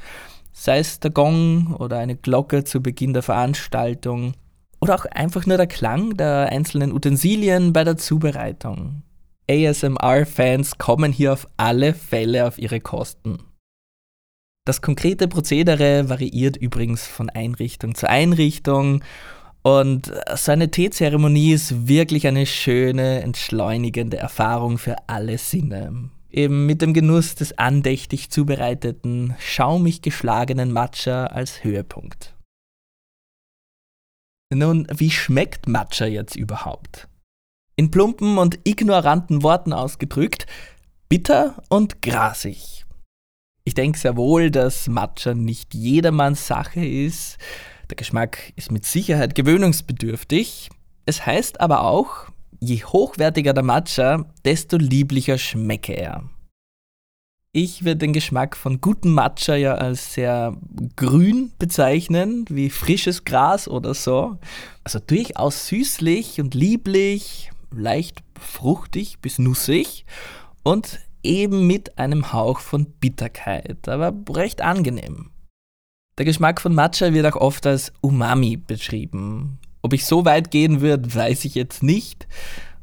sei 0.53 0.79
es 0.79 0.99
der 0.99 1.11
Gong 1.11 1.75
oder 1.75 1.97
eine 1.97 2.15
Glocke 2.15 2.63
zu 2.63 2.81
Beginn 2.81 3.13
der 3.13 3.23
Veranstaltung 3.23 4.33
oder 4.79 4.95
auch 4.95 5.05
einfach 5.05 5.45
nur 5.45 5.57
der 5.57 5.67
Klang 5.67 6.15
der 6.15 6.49
einzelnen 6.51 6.93
Utensilien 6.93 7.73
bei 7.73 7.83
der 7.83 7.97
Zubereitung. 7.97 9.03
ASMR-Fans 9.49 10.77
kommen 10.77 11.11
hier 11.11 11.33
auf 11.33 11.47
alle 11.57 11.93
Fälle 11.93 12.47
auf 12.47 12.57
ihre 12.57 12.79
Kosten. 12.79 13.39
Das 14.65 14.81
konkrete 14.81 15.27
Prozedere 15.27 16.07
variiert 16.07 16.55
übrigens 16.55 17.05
von 17.05 17.29
Einrichtung 17.29 17.95
zu 17.95 18.09
Einrichtung 18.09 19.03
und 19.63 20.11
so 20.35 20.51
eine 20.51 20.69
Teezeremonie 20.69 21.53
ist 21.53 21.87
wirklich 21.87 22.27
eine 22.27 22.45
schöne, 22.45 23.21
entschleunigende 23.21 24.17
Erfahrung 24.17 24.77
für 24.77 24.95
alle 25.07 25.37
Sinne. 25.37 26.09
Eben 26.33 26.65
mit 26.65 26.81
dem 26.81 26.95
Genuss 26.95 27.35
des 27.35 27.59
andächtig 27.59 28.31
zubereiteten, 28.31 29.35
schaumig 29.37 30.01
geschlagenen 30.01 30.71
Matcha 30.71 31.27
als 31.27 31.63
Höhepunkt. 31.63 32.35
Nun, 34.51 34.87
wie 34.91 35.11
schmeckt 35.11 35.67
Matcha 35.67 36.05
jetzt 36.05 36.35
überhaupt? 36.35 37.07
In 37.75 37.91
plumpen 37.91 38.39
und 38.39 38.59
ignoranten 38.67 39.43
Worten 39.43 39.73
ausgedrückt, 39.73 40.47
bitter 41.07 41.61
und 41.69 42.01
grasig. 42.01 42.85
Ich 43.63 43.75
denke 43.75 43.99
sehr 43.99 44.17
wohl, 44.17 44.49
dass 44.49 44.87
Matcha 44.87 45.35
nicht 45.35 45.75
jedermanns 45.75 46.47
Sache 46.47 46.83
ist. 46.83 47.37
Der 47.91 47.95
Geschmack 47.95 48.53
ist 48.55 48.71
mit 48.71 48.85
Sicherheit 48.85 49.35
gewöhnungsbedürftig. 49.35 50.69
Es 51.05 51.25
heißt 51.27 51.61
aber 51.61 51.83
auch, 51.83 52.32
je 52.63 52.83
hochwertiger 52.83 53.53
der 53.53 53.63
Matcha, 53.63 54.25
desto 54.45 54.77
lieblicher 54.77 55.37
schmecke 55.37 55.93
er. 55.93 56.23
Ich 57.55 57.83
würde 57.85 57.97
den 57.97 58.13
Geschmack 58.13 58.57
von 58.57 58.81
gutem 58.81 59.13
Matcha 59.13 59.55
ja 59.55 59.75
als 59.75 60.15
sehr 60.15 60.57
grün 60.95 61.51
bezeichnen, 61.59 62.45
wie 62.49 62.71
frisches 62.71 63.25
Gras 63.25 63.67
oder 63.67 63.93
so. 63.93 64.39
Also 64.83 64.99
durchaus 64.99 65.67
süßlich 65.67 66.41
und 66.41 66.55
lieblich, 66.55 67.51
leicht 67.71 68.23
fruchtig 68.39 69.19
bis 69.19 69.37
nussig 69.37 70.05
und 70.63 70.99
eben 71.21 71.67
mit 71.67 71.99
einem 71.99 72.33
Hauch 72.33 72.59
von 72.59 72.85
Bitterkeit, 72.85 73.87
aber 73.87 74.13
recht 74.35 74.61
angenehm. 74.61 75.29
Der 76.17 76.25
Geschmack 76.25 76.59
von 76.59 76.73
Matcha 76.73 77.13
wird 77.13 77.25
auch 77.27 77.39
oft 77.39 77.67
als 77.67 77.93
Umami 78.01 78.57
beschrieben. 78.57 79.59
Ob 79.83 79.93
ich 79.93 80.05
so 80.05 80.25
weit 80.25 80.49
gehen 80.49 80.81
würde, 80.81 81.13
weiß 81.13 81.45
ich 81.45 81.55
jetzt 81.55 81.83
nicht. 81.83 82.27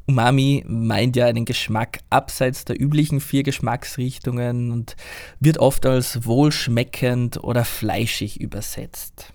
Umami 0.07 0.65
meint 0.67 1.17
ja 1.17 1.27
einen 1.27 1.45
Geschmack 1.45 2.01
abseits 2.11 2.65
der 2.65 2.81
üblichen 2.81 3.21
vier 3.21 3.43
Geschmacksrichtungen 3.43 4.71
und 4.71 4.97
wird 5.39 5.59
oft 5.59 5.87
als 5.87 6.27
wohlschmeckend 6.27 7.43
oder 7.43 7.65
fleischig 7.65 8.41
übersetzt. 8.41 9.33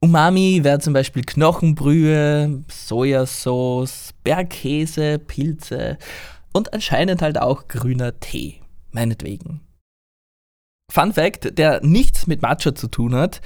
Umami 0.00 0.60
wäre 0.62 0.78
zum 0.78 0.92
Beispiel 0.92 1.24
Knochenbrühe, 1.24 2.62
Sojasauce, 2.68 4.14
Bergkäse, 4.22 5.18
Pilze 5.18 5.98
und 6.52 6.72
anscheinend 6.72 7.20
halt 7.20 7.38
auch 7.38 7.68
grüner 7.68 8.18
Tee, 8.20 8.60
meinetwegen. 8.92 9.60
Fun 10.92 11.12
Fact, 11.12 11.58
der 11.58 11.82
nichts 11.82 12.26
mit 12.26 12.42
Matcha 12.42 12.74
zu 12.74 12.88
tun 12.88 13.14
hat. 13.14 13.40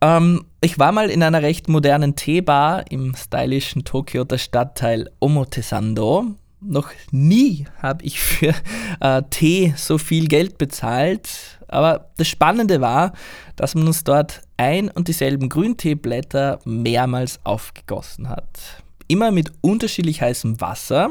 Ähm, 0.00 0.44
ich 0.60 0.78
war 0.78 0.92
mal 0.92 1.10
in 1.10 1.22
einer 1.22 1.42
recht 1.42 1.68
modernen 1.68 2.16
Teebar 2.16 2.90
im 2.90 3.14
stylischen 3.14 3.84
Tokioter 3.84 4.38
Stadtteil 4.38 5.10
Omotesando. 5.20 6.26
Noch 6.62 6.90
nie 7.10 7.66
habe 7.82 8.04
ich 8.04 8.20
für 8.20 8.54
äh, 9.00 9.22
Tee 9.30 9.74
so 9.76 9.98
viel 9.98 10.28
Geld 10.28 10.58
bezahlt. 10.58 11.58
Aber 11.68 12.10
das 12.16 12.28
Spannende 12.28 12.80
war, 12.80 13.12
dass 13.56 13.74
man 13.74 13.86
uns 13.86 14.04
dort 14.04 14.42
ein 14.56 14.90
und 14.90 15.08
dieselben 15.08 15.48
Grünteeblätter 15.48 16.58
mehrmals 16.64 17.40
aufgegossen 17.44 18.28
hat. 18.28 18.82
Immer 19.08 19.30
mit 19.30 19.52
unterschiedlich 19.60 20.20
heißem 20.20 20.60
Wasser, 20.60 21.10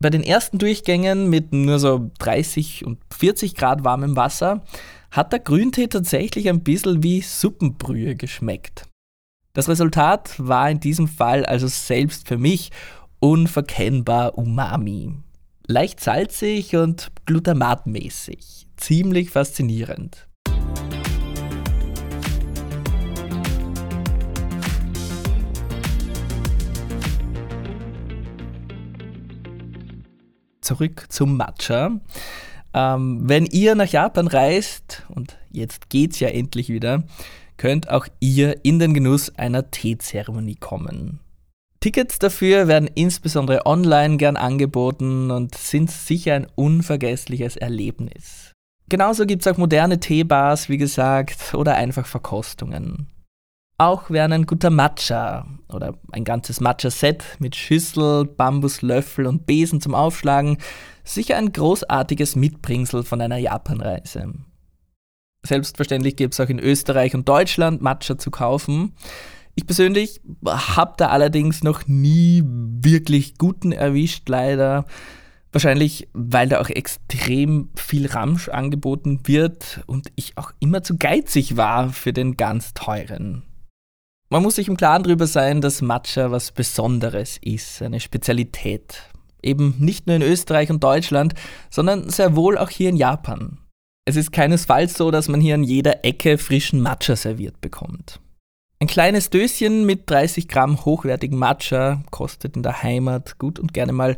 bei 0.00 0.10
den 0.10 0.22
ersten 0.22 0.58
Durchgängen 0.58 1.28
mit 1.28 1.52
nur 1.52 1.78
so 1.78 2.10
30 2.18 2.86
und 2.86 2.98
40 3.16 3.54
Grad 3.54 3.84
warmem 3.84 4.16
Wasser 4.16 4.62
hat 5.10 5.32
der 5.32 5.40
Grüntee 5.40 5.88
tatsächlich 5.88 6.48
ein 6.48 6.62
bisschen 6.62 7.02
wie 7.02 7.20
Suppenbrühe 7.20 8.14
geschmeckt. 8.14 8.86
Das 9.52 9.68
Resultat 9.68 10.34
war 10.38 10.70
in 10.70 10.80
diesem 10.80 11.08
Fall 11.08 11.44
also 11.44 11.66
selbst 11.66 12.28
für 12.28 12.38
mich 12.38 12.70
unverkennbar 13.18 14.38
Umami. 14.38 15.12
Leicht 15.66 16.00
salzig 16.00 16.76
und 16.76 17.10
glutamatmäßig. 17.26 18.68
Ziemlich 18.76 19.30
faszinierend. 19.30 20.26
zurück 30.70 31.06
zum 31.08 31.36
Matcha. 31.36 31.98
Ähm, 32.72 33.20
wenn 33.22 33.46
ihr 33.46 33.74
nach 33.74 33.88
Japan 33.88 34.26
reist, 34.26 35.04
und 35.08 35.36
jetzt 35.50 35.90
geht's 35.90 36.20
ja 36.20 36.28
endlich 36.28 36.68
wieder, 36.68 37.04
könnt 37.56 37.90
auch 37.90 38.06
ihr 38.20 38.64
in 38.64 38.78
den 38.78 38.94
Genuss 38.94 39.34
einer 39.36 39.70
Teezeremonie 39.70 40.56
kommen. 40.56 41.20
Tickets 41.80 42.18
dafür 42.18 42.68
werden 42.68 42.90
insbesondere 42.94 43.64
online 43.64 44.18
gern 44.18 44.36
angeboten 44.36 45.30
und 45.30 45.54
sind 45.54 45.90
sicher 45.90 46.34
ein 46.34 46.46
unvergessliches 46.54 47.56
Erlebnis. 47.56 48.52
Genauso 48.90 49.24
gibt 49.24 49.46
es 49.46 49.52
auch 49.52 49.56
moderne 49.56 49.98
Teebars, 49.98 50.68
wie 50.68 50.76
gesagt, 50.76 51.54
oder 51.54 51.76
einfach 51.76 52.06
Verkostungen. 52.06 53.06
Auch 53.78 54.10
wären 54.10 54.32
ein 54.32 54.44
guter 54.44 54.68
Matcha 54.68 55.46
oder 55.72 55.94
ein 56.12 56.24
ganzes 56.24 56.60
Matcha-Set 56.60 57.24
mit 57.38 57.56
Schüssel, 57.56 58.26
Bambuslöffel 58.26 59.26
und 59.26 59.46
Besen 59.46 59.80
zum 59.80 59.94
Aufschlagen 59.94 60.58
sicher 61.04 61.36
ein 61.36 61.52
großartiges 61.52 62.36
Mitbringsel 62.36 63.02
von 63.02 63.20
einer 63.20 63.38
Japanreise. 63.38 64.34
Selbstverständlich 65.44 66.16
gibt 66.16 66.34
es 66.34 66.40
auch 66.40 66.48
in 66.48 66.58
Österreich 66.58 67.14
und 67.14 67.28
Deutschland 67.28 67.80
Matcha 67.80 68.18
zu 68.18 68.30
kaufen. 68.30 68.94
Ich 69.54 69.66
persönlich 69.66 70.20
habe 70.44 70.94
da 70.96 71.08
allerdings 71.08 71.62
noch 71.62 71.86
nie 71.86 72.42
wirklich 72.44 73.38
guten 73.38 73.72
erwischt, 73.72 74.28
leider. 74.28 74.84
Wahrscheinlich, 75.52 76.08
weil 76.12 76.48
da 76.48 76.60
auch 76.60 76.68
extrem 76.68 77.70
viel 77.74 78.06
Ramsch 78.06 78.48
angeboten 78.48 79.20
wird 79.24 79.82
und 79.86 80.12
ich 80.14 80.38
auch 80.38 80.52
immer 80.60 80.82
zu 80.82 80.96
geizig 80.96 81.56
war 81.56 81.92
für 81.92 82.12
den 82.12 82.36
ganz 82.36 82.72
teuren. 82.72 83.42
Man 84.28 84.44
muss 84.44 84.54
sich 84.54 84.68
im 84.68 84.76
Klaren 84.76 85.02
darüber 85.02 85.26
sein, 85.26 85.60
dass 85.60 85.82
Matcha 85.82 86.30
was 86.30 86.52
Besonderes 86.52 87.36
ist, 87.42 87.82
eine 87.82 87.98
Spezialität. 87.98 89.09
Eben 89.42 89.74
nicht 89.78 90.06
nur 90.06 90.16
in 90.16 90.22
Österreich 90.22 90.70
und 90.70 90.82
Deutschland, 90.82 91.34
sondern 91.70 92.10
sehr 92.10 92.36
wohl 92.36 92.58
auch 92.58 92.70
hier 92.70 92.90
in 92.90 92.96
Japan. 92.96 93.58
Es 94.04 94.16
ist 94.16 94.32
keinesfalls 94.32 94.94
so, 94.94 95.10
dass 95.10 95.28
man 95.28 95.40
hier 95.40 95.54
an 95.54 95.62
jeder 95.62 96.04
Ecke 96.04 96.38
frischen 96.38 96.80
Matcha 96.80 97.16
serviert 97.16 97.60
bekommt. 97.60 98.20
Ein 98.80 98.86
kleines 98.86 99.28
Döschen 99.28 99.84
mit 99.84 100.08
30 100.08 100.48
Gramm 100.48 100.84
hochwertigen 100.84 101.38
Matcha 101.38 102.02
kostet 102.10 102.56
in 102.56 102.62
der 102.62 102.82
Heimat 102.82 103.38
gut 103.38 103.58
und 103.58 103.74
gerne 103.74 103.92
mal 103.92 104.16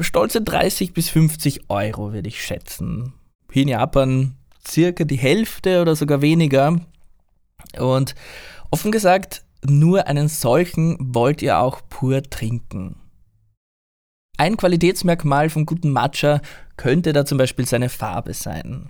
stolze 0.00 0.40
30 0.40 0.94
bis 0.94 1.10
50 1.10 1.68
Euro, 1.68 2.14
würde 2.14 2.28
ich 2.28 2.42
schätzen. 2.42 3.12
Hier 3.52 3.62
in 3.62 3.68
Japan 3.68 4.34
circa 4.66 5.04
die 5.04 5.18
Hälfte 5.18 5.82
oder 5.82 5.94
sogar 5.94 6.22
weniger. 6.22 6.80
Und 7.78 8.14
Offen 8.70 8.92
gesagt, 8.92 9.42
nur 9.64 10.06
einen 10.06 10.28
solchen 10.28 10.96
wollt 11.00 11.42
ihr 11.42 11.58
auch 11.58 11.80
pur 11.88 12.22
trinken. 12.22 12.96
Ein 14.40 14.56
Qualitätsmerkmal 14.56 15.50
von 15.50 15.66
guten 15.66 15.90
Matcha 15.90 16.40
könnte 16.78 17.12
da 17.12 17.26
zum 17.26 17.36
Beispiel 17.36 17.66
seine 17.66 17.90
Farbe 17.90 18.32
sein. 18.32 18.88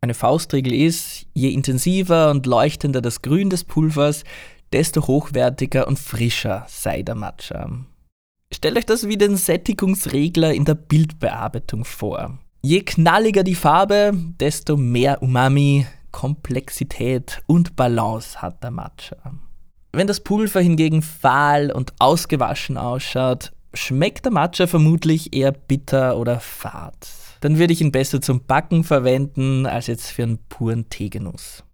Eine 0.00 0.14
Faustregel 0.14 0.72
ist, 0.72 1.26
je 1.34 1.50
intensiver 1.50 2.30
und 2.30 2.46
leuchtender 2.46 3.02
das 3.02 3.20
Grün 3.20 3.50
des 3.50 3.64
Pulvers, 3.64 4.24
desto 4.72 5.06
hochwertiger 5.06 5.88
und 5.88 5.98
frischer 5.98 6.64
sei 6.68 7.02
der 7.02 7.16
Matcha. 7.16 7.70
Stellt 8.50 8.78
euch 8.78 8.86
das 8.86 9.06
wie 9.06 9.18
den 9.18 9.36
Sättigungsregler 9.36 10.54
in 10.54 10.64
der 10.64 10.76
Bildbearbeitung 10.76 11.84
vor. 11.84 12.38
Je 12.62 12.80
knalliger 12.80 13.44
die 13.44 13.56
Farbe, 13.56 14.12
desto 14.40 14.78
mehr 14.78 15.20
Umami, 15.22 15.86
Komplexität 16.12 17.42
und 17.46 17.76
Balance 17.76 18.40
hat 18.40 18.62
der 18.62 18.70
Matcha. 18.70 19.18
Wenn 19.92 20.06
das 20.06 20.20
Pulver 20.20 20.62
hingegen 20.62 21.02
fahl 21.02 21.72
und 21.72 21.92
ausgewaschen 21.98 22.78
ausschaut, 22.78 23.52
schmeckt 23.74 24.24
der 24.24 24.32
Matcha 24.32 24.66
vermutlich 24.66 25.34
eher 25.34 25.52
bitter 25.52 26.16
oder 26.16 26.40
fad. 26.40 27.08
Dann 27.40 27.58
würde 27.58 27.72
ich 27.72 27.80
ihn 27.80 27.92
besser 27.92 28.20
zum 28.20 28.44
Backen 28.44 28.84
verwenden 28.84 29.66
als 29.66 29.86
jetzt 29.86 30.10
für 30.10 30.24
einen 30.24 30.38
puren 30.48 30.88
Teegenuss. 30.88 31.64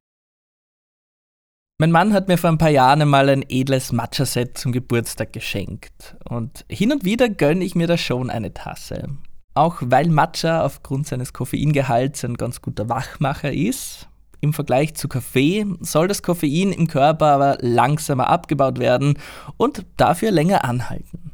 Mein 1.79 1.91
Mann 1.91 2.13
hat 2.13 2.29
mir 2.29 2.39
vor 2.39 2.51
ein 2.51 2.59
paar 2.59 2.71
Jahren 2.71 3.03
einmal 3.03 3.29
ein 3.29 3.45
edles 3.49 3.91
Matcha-Set 3.91 4.57
zum 4.57 4.71
Geburtstag 4.71 5.33
geschenkt 5.33 6.17
und 6.29 6.65
hin 6.69 6.93
und 6.93 7.05
wieder 7.05 7.29
gönne 7.29 7.65
ich 7.65 7.75
mir 7.75 7.89
da 7.89 7.99
schon 7.99 8.31
eine 8.31 8.55
Tasse. 8.55 9.09
Auch 9.55 9.79
weil 9.85 10.09
Matcha 10.09 10.65
aufgrund 10.65 11.09
seines 11.09 11.33
Koffeingehalts 11.33 12.25
ein 12.25 12.37
ganz 12.37 12.63
guter 12.63 12.89
Wachmacher 12.89 13.53
ist. 13.53 14.09
Im 14.41 14.53
Vergleich 14.53 14.95
zu 14.95 15.09
Kaffee 15.09 15.67
soll 15.81 16.07
das 16.07 16.23
Koffein 16.23 16.73
im 16.73 16.87
Körper 16.87 17.27
aber 17.27 17.59
langsamer 17.61 18.29
abgebaut 18.29 18.79
werden 18.79 19.19
und 19.57 19.85
dafür 19.97 20.31
länger 20.31 20.65
anhalten. 20.65 21.34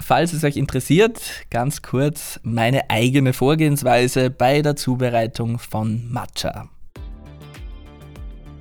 Falls 0.00 0.32
es 0.32 0.44
euch 0.44 0.56
interessiert, 0.56 1.20
ganz 1.50 1.80
kurz 1.80 2.38
meine 2.42 2.90
eigene 2.90 3.32
Vorgehensweise 3.32 4.30
bei 4.30 4.60
der 4.60 4.76
Zubereitung 4.76 5.58
von 5.58 6.10
Matcha. 6.10 6.68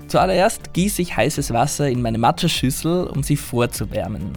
Zuallererst 0.07 0.73
gieße 0.73 1.01
ich 1.01 1.17
heißes 1.17 1.51
Wasser 1.51 1.89
in 1.89 2.01
meine 2.01 2.17
Matcha-Schüssel, 2.17 3.07
um 3.07 3.23
sie 3.23 3.35
vorzuwärmen. 3.35 4.31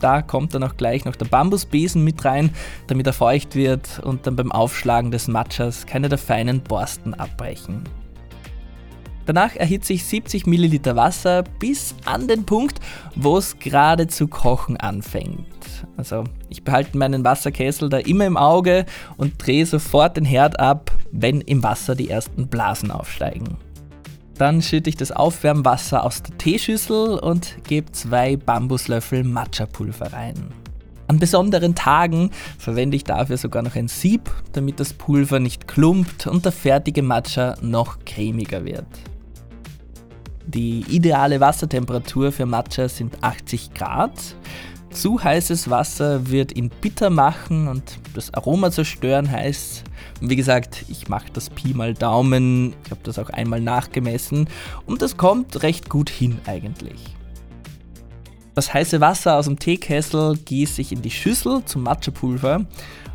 Da 0.00 0.20
kommt 0.20 0.54
dann 0.54 0.62
auch 0.64 0.76
gleich 0.76 1.06
noch 1.06 1.16
der 1.16 1.24
Bambusbesen 1.24 2.04
mit 2.04 2.24
rein, 2.24 2.50
damit 2.88 3.06
er 3.06 3.14
feucht 3.14 3.54
wird 3.54 4.00
und 4.00 4.26
dann 4.26 4.36
beim 4.36 4.52
Aufschlagen 4.52 5.10
des 5.10 5.28
Matchas 5.28 5.86
keine 5.86 6.10
der 6.10 6.18
feinen 6.18 6.60
Borsten 6.60 7.14
abbrechen. 7.14 7.84
Danach 9.26 9.56
erhitze 9.56 9.94
ich 9.94 10.04
70 10.04 10.46
Milliliter 10.46 10.96
Wasser 10.96 11.44
bis 11.58 11.94
an 12.04 12.28
den 12.28 12.44
Punkt, 12.44 12.80
wo 13.14 13.38
es 13.38 13.58
gerade 13.58 14.06
zu 14.06 14.28
kochen 14.28 14.76
anfängt. 14.76 15.46
Also 15.96 16.24
ich 16.48 16.62
behalte 16.62 16.98
meinen 16.98 17.24
Wasserkessel 17.24 17.88
da 17.88 17.98
immer 17.98 18.26
im 18.26 18.36
Auge 18.36 18.84
und 19.16 19.34
drehe 19.44 19.66
sofort 19.66 20.16
den 20.16 20.24
Herd 20.24 20.58
ab, 20.60 20.90
wenn 21.12 21.40
im 21.40 21.62
Wasser 21.62 21.94
die 21.94 22.10
ersten 22.10 22.48
Blasen 22.48 22.90
aufsteigen. 22.90 23.56
Dann 24.36 24.62
schütte 24.62 24.90
ich 24.90 24.96
das 24.96 25.12
Aufwärmwasser 25.12 26.02
aus 26.04 26.22
der 26.22 26.36
Teeschüssel 26.36 27.18
und 27.18 27.56
gebe 27.64 27.92
zwei 27.92 28.36
Bambuslöffel 28.36 29.22
Matcha-Pulver 29.22 30.12
rein. 30.12 30.48
An 31.06 31.18
besonderen 31.18 31.74
Tagen 31.74 32.30
verwende 32.58 32.96
ich 32.96 33.04
dafür 33.04 33.36
sogar 33.36 33.62
noch 33.62 33.76
ein 33.76 33.88
Sieb, 33.88 34.30
damit 34.52 34.80
das 34.80 34.92
Pulver 34.92 35.38
nicht 35.38 35.68
klumpt 35.68 36.26
und 36.26 36.44
der 36.44 36.52
fertige 36.52 37.02
Matcha 37.02 37.54
noch 37.60 37.98
cremiger 38.04 38.64
wird. 38.64 38.86
Die 40.54 40.84
ideale 40.88 41.40
Wassertemperatur 41.40 42.30
für 42.30 42.46
Matcha 42.46 42.88
sind 42.88 43.24
80 43.24 43.74
Grad. 43.74 44.12
Zu 44.90 45.22
heißes 45.22 45.68
Wasser 45.68 46.30
wird 46.30 46.56
ihn 46.56 46.70
bitter 46.80 47.10
machen 47.10 47.66
und 47.66 47.98
das 48.14 48.32
Aroma 48.32 48.70
zerstören 48.70 49.28
heißt, 49.28 49.82
wie 50.20 50.36
gesagt, 50.36 50.84
ich 50.88 51.08
mache 51.08 51.32
das 51.32 51.50
Pi 51.50 51.74
mal 51.74 51.94
Daumen, 51.94 52.76
ich 52.84 52.92
habe 52.92 53.00
das 53.02 53.18
auch 53.18 53.30
einmal 53.30 53.60
nachgemessen 53.60 54.48
und 54.86 55.02
das 55.02 55.16
kommt 55.16 55.64
recht 55.64 55.90
gut 55.90 56.08
hin 56.08 56.38
eigentlich. 56.46 57.00
Das 58.54 58.72
heiße 58.72 59.00
Wasser 59.00 59.36
aus 59.36 59.46
dem 59.46 59.58
Teekessel 59.58 60.36
gieße 60.36 60.80
ich 60.80 60.92
in 60.92 61.02
die 61.02 61.10
Schüssel 61.10 61.64
zum 61.64 61.82
Matcha-Pulver 61.82 62.64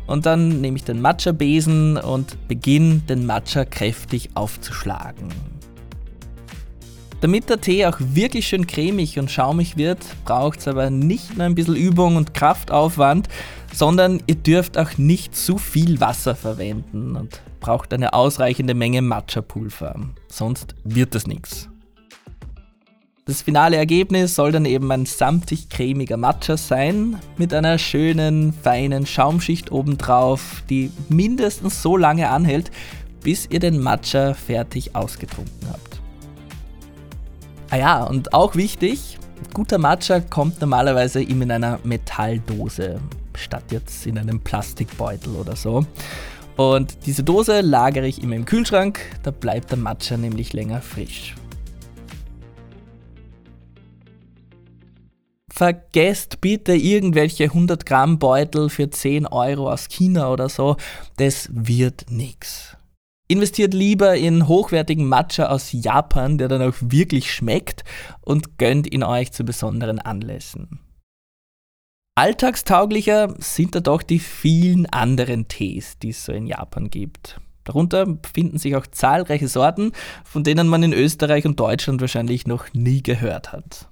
und 0.06 0.26
dann 0.26 0.60
nehme 0.60 0.76
ich 0.76 0.84
den 0.84 1.00
Matcha-Besen 1.00 1.96
und 1.96 2.46
beginne 2.46 2.96
den 3.08 3.24
Matcha 3.24 3.64
kräftig 3.64 4.28
aufzuschlagen. 4.34 5.59
Damit 7.20 7.50
der 7.50 7.60
Tee 7.60 7.84
auch 7.84 7.98
wirklich 7.98 8.48
schön 8.48 8.66
cremig 8.66 9.18
und 9.18 9.30
schaumig 9.30 9.76
wird, 9.76 9.98
braucht 10.24 10.60
es 10.60 10.68
aber 10.68 10.88
nicht 10.88 11.36
nur 11.36 11.44
ein 11.44 11.54
bisschen 11.54 11.76
Übung 11.76 12.16
und 12.16 12.32
Kraftaufwand, 12.32 13.28
sondern 13.74 14.22
ihr 14.26 14.36
dürft 14.36 14.78
auch 14.78 14.96
nicht 14.96 15.36
zu 15.36 15.58
viel 15.58 16.00
Wasser 16.00 16.34
verwenden 16.34 17.16
und 17.16 17.42
braucht 17.60 17.92
eine 17.92 18.14
ausreichende 18.14 18.72
Menge 18.74 19.02
Matcha-Pulver. 19.02 19.96
Sonst 20.28 20.74
wird 20.84 21.14
das 21.14 21.26
nichts. 21.26 21.68
Das 23.26 23.42
finale 23.42 23.76
Ergebnis 23.76 24.34
soll 24.34 24.50
dann 24.50 24.64
eben 24.64 24.90
ein 24.90 25.04
samtig 25.04 25.68
cremiger 25.68 26.16
Matcha 26.16 26.56
sein, 26.56 27.20
mit 27.36 27.52
einer 27.52 27.78
schönen, 27.78 28.54
feinen 28.54 29.04
Schaumschicht 29.04 29.70
obendrauf, 29.70 30.64
die 30.70 30.90
mindestens 31.10 31.82
so 31.82 31.98
lange 31.98 32.30
anhält, 32.30 32.70
bis 33.22 33.46
ihr 33.50 33.60
den 33.60 33.78
Matcha 33.78 34.32
fertig 34.32 34.96
ausgetrunken 34.96 35.68
habt. 35.68 35.89
Ah 37.72 37.76
ja, 37.76 38.02
und 38.02 38.34
auch 38.34 38.56
wichtig, 38.56 39.16
guter 39.54 39.78
Matcha 39.78 40.18
kommt 40.18 40.60
normalerweise 40.60 41.22
immer 41.22 41.44
in 41.44 41.52
einer 41.52 41.78
Metalldose, 41.84 43.00
statt 43.36 43.62
jetzt 43.70 44.08
in 44.08 44.18
einem 44.18 44.40
Plastikbeutel 44.40 45.36
oder 45.36 45.54
so. 45.54 45.86
Und 46.56 47.06
diese 47.06 47.22
Dose 47.22 47.60
lagere 47.60 48.08
ich 48.08 48.24
immer 48.24 48.34
im 48.34 48.44
Kühlschrank, 48.44 48.98
da 49.22 49.30
bleibt 49.30 49.70
der 49.70 49.78
Matcha 49.78 50.16
nämlich 50.16 50.52
länger 50.52 50.82
frisch. 50.82 51.36
Vergesst 55.48 56.40
bitte 56.40 56.72
irgendwelche 56.74 57.44
100 57.44 57.86
Gramm 57.86 58.18
Beutel 58.18 58.68
für 58.68 58.90
10 58.90 59.28
Euro 59.28 59.70
aus 59.70 59.86
China 59.88 60.32
oder 60.32 60.48
so, 60.48 60.76
das 61.18 61.48
wird 61.52 62.06
nichts. 62.10 62.76
Investiert 63.30 63.74
lieber 63.74 64.16
in 64.16 64.48
hochwertigen 64.48 65.06
Matcha 65.06 65.50
aus 65.50 65.70
Japan, 65.70 66.36
der 66.36 66.48
dann 66.48 66.62
auch 66.62 66.74
wirklich 66.80 67.32
schmeckt 67.32 67.84
und 68.22 68.58
gönnt 68.58 68.92
ihn 68.92 69.04
euch 69.04 69.30
zu 69.30 69.44
besonderen 69.44 70.00
Anlässen. 70.00 70.80
Alltagstauglicher 72.16 73.36
sind 73.38 73.76
da 73.76 73.80
doch 73.80 74.02
die 74.02 74.18
vielen 74.18 74.86
anderen 74.86 75.46
Tees, 75.46 75.96
die 76.00 76.08
es 76.08 76.24
so 76.24 76.32
in 76.32 76.48
Japan 76.48 76.90
gibt. 76.90 77.40
Darunter 77.62 78.04
befinden 78.04 78.58
sich 78.58 78.74
auch 78.74 78.88
zahlreiche 78.88 79.46
Sorten, 79.46 79.92
von 80.24 80.42
denen 80.42 80.66
man 80.66 80.82
in 80.82 80.92
Österreich 80.92 81.44
und 81.44 81.60
Deutschland 81.60 82.00
wahrscheinlich 82.00 82.48
noch 82.48 82.72
nie 82.72 83.00
gehört 83.00 83.52
hat. 83.52 83.88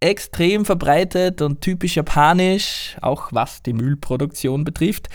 Extrem 0.00 0.66
verbreitet 0.66 1.40
und 1.40 1.62
typisch 1.62 1.96
japanisch, 1.96 2.98
auch 3.00 3.32
was 3.32 3.62
die 3.62 3.72
Müllproduktion 3.72 4.64
betrifft, 4.64 5.08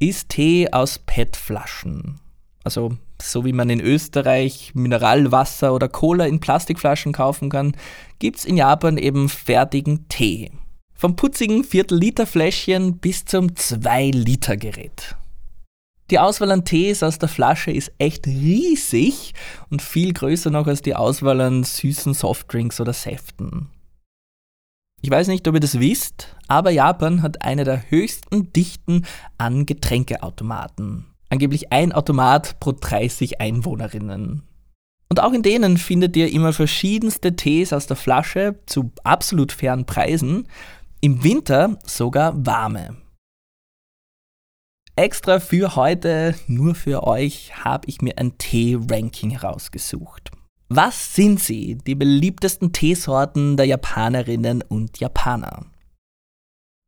ist 0.00 0.30
Tee 0.30 0.72
aus 0.72 0.98
PET-Flaschen. 0.98 2.18
Also 2.66 2.96
so 3.22 3.44
wie 3.44 3.52
man 3.52 3.70
in 3.70 3.80
Österreich 3.80 4.72
Mineralwasser 4.74 5.72
oder 5.72 5.88
Cola 5.88 6.26
in 6.26 6.40
Plastikflaschen 6.40 7.12
kaufen 7.12 7.48
kann, 7.48 7.76
gibt 8.18 8.38
es 8.38 8.44
in 8.44 8.56
Japan 8.56 8.98
eben 8.98 9.28
fertigen 9.28 10.08
Tee. 10.08 10.50
Vom 10.92 11.14
putzigen 11.14 11.62
Viertel-Liter-Fläschchen 11.62 12.98
bis 12.98 13.24
zum 13.24 13.50
2-Liter-Gerät. 13.50 15.14
Die 16.10 16.18
Auswahl 16.18 16.50
an 16.50 16.64
Tees 16.64 17.04
aus 17.04 17.20
der 17.20 17.28
Flasche 17.28 17.70
ist 17.70 17.92
echt 17.98 18.26
riesig 18.26 19.34
und 19.70 19.80
viel 19.80 20.12
größer 20.12 20.50
noch 20.50 20.66
als 20.66 20.82
die 20.82 20.96
Auswahl 20.96 21.40
an 21.42 21.62
süßen 21.62 22.14
Softdrinks 22.14 22.80
oder 22.80 22.92
Säften. 22.92 23.68
Ich 25.02 25.10
weiß 25.10 25.28
nicht, 25.28 25.46
ob 25.46 25.54
ihr 25.54 25.60
das 25.60 25.78
wisst, 25.78 26.34
aber 26.48 26.70
Japan 26.70 27.22
hat 27.22 27.42
eine 27.42 27.62
der 27.62 27.92
höchsten 27.92 28.52
Dichten 28.52 29.06
an 29.38 29.66
Getränkeautomaten. 29.66 31.06
Angeblich 31.28 31.72
ein 31.72 31.92
Automat 31.92 32.60
pro 32.60 32.72
30 32.72 33.40
Einwohnerinnen. 33.40 34.42
Und 35.08 35.20
auch 35.20 35.32
in 35.32 35.42
denen 35.42 35.76
findet 35.76 36.16
ihr 36.16 36.32
immer 36.32 36.52
verschiedenste 36.52 37.36
Tees 37.36 37.72
aus 37.72 37.86
der 37.86 37.96
Flasche 37.96 38.58
zu 38.66 38.92
absolut 39.04 39.52
fairen 39.52 39.86
Preisen, 39.86 40.48
im 41.00 41.22
Winter 41.22 41.78
sogar 41.84 42.46
warme. 42.46 42.96
Extra 44.96 45.40
für 45.40 45.76
heute, 45.76 46.34
nur 46.46 46.74
für 46.74 47.06
euch, 47.06 47.64
habe 47.64 47.86
ich 47.86 48.00
mir 48.00 48.16
ein 48.16 48.38
Tee-Ranking 48.38 49.30
herausgesucht. 49.30 50.30
Was 50.68 51.14
sind 51.14 51.38
sie, 51.38 51.76
die 51.76 51.94
beliebtesten 51.94 52.72
Teesorten 52.72 53.56
der 53.56 53.66
Japanerinnen 53.66 54.62
und 54.62 54.98
Japaner? 54.98 55.66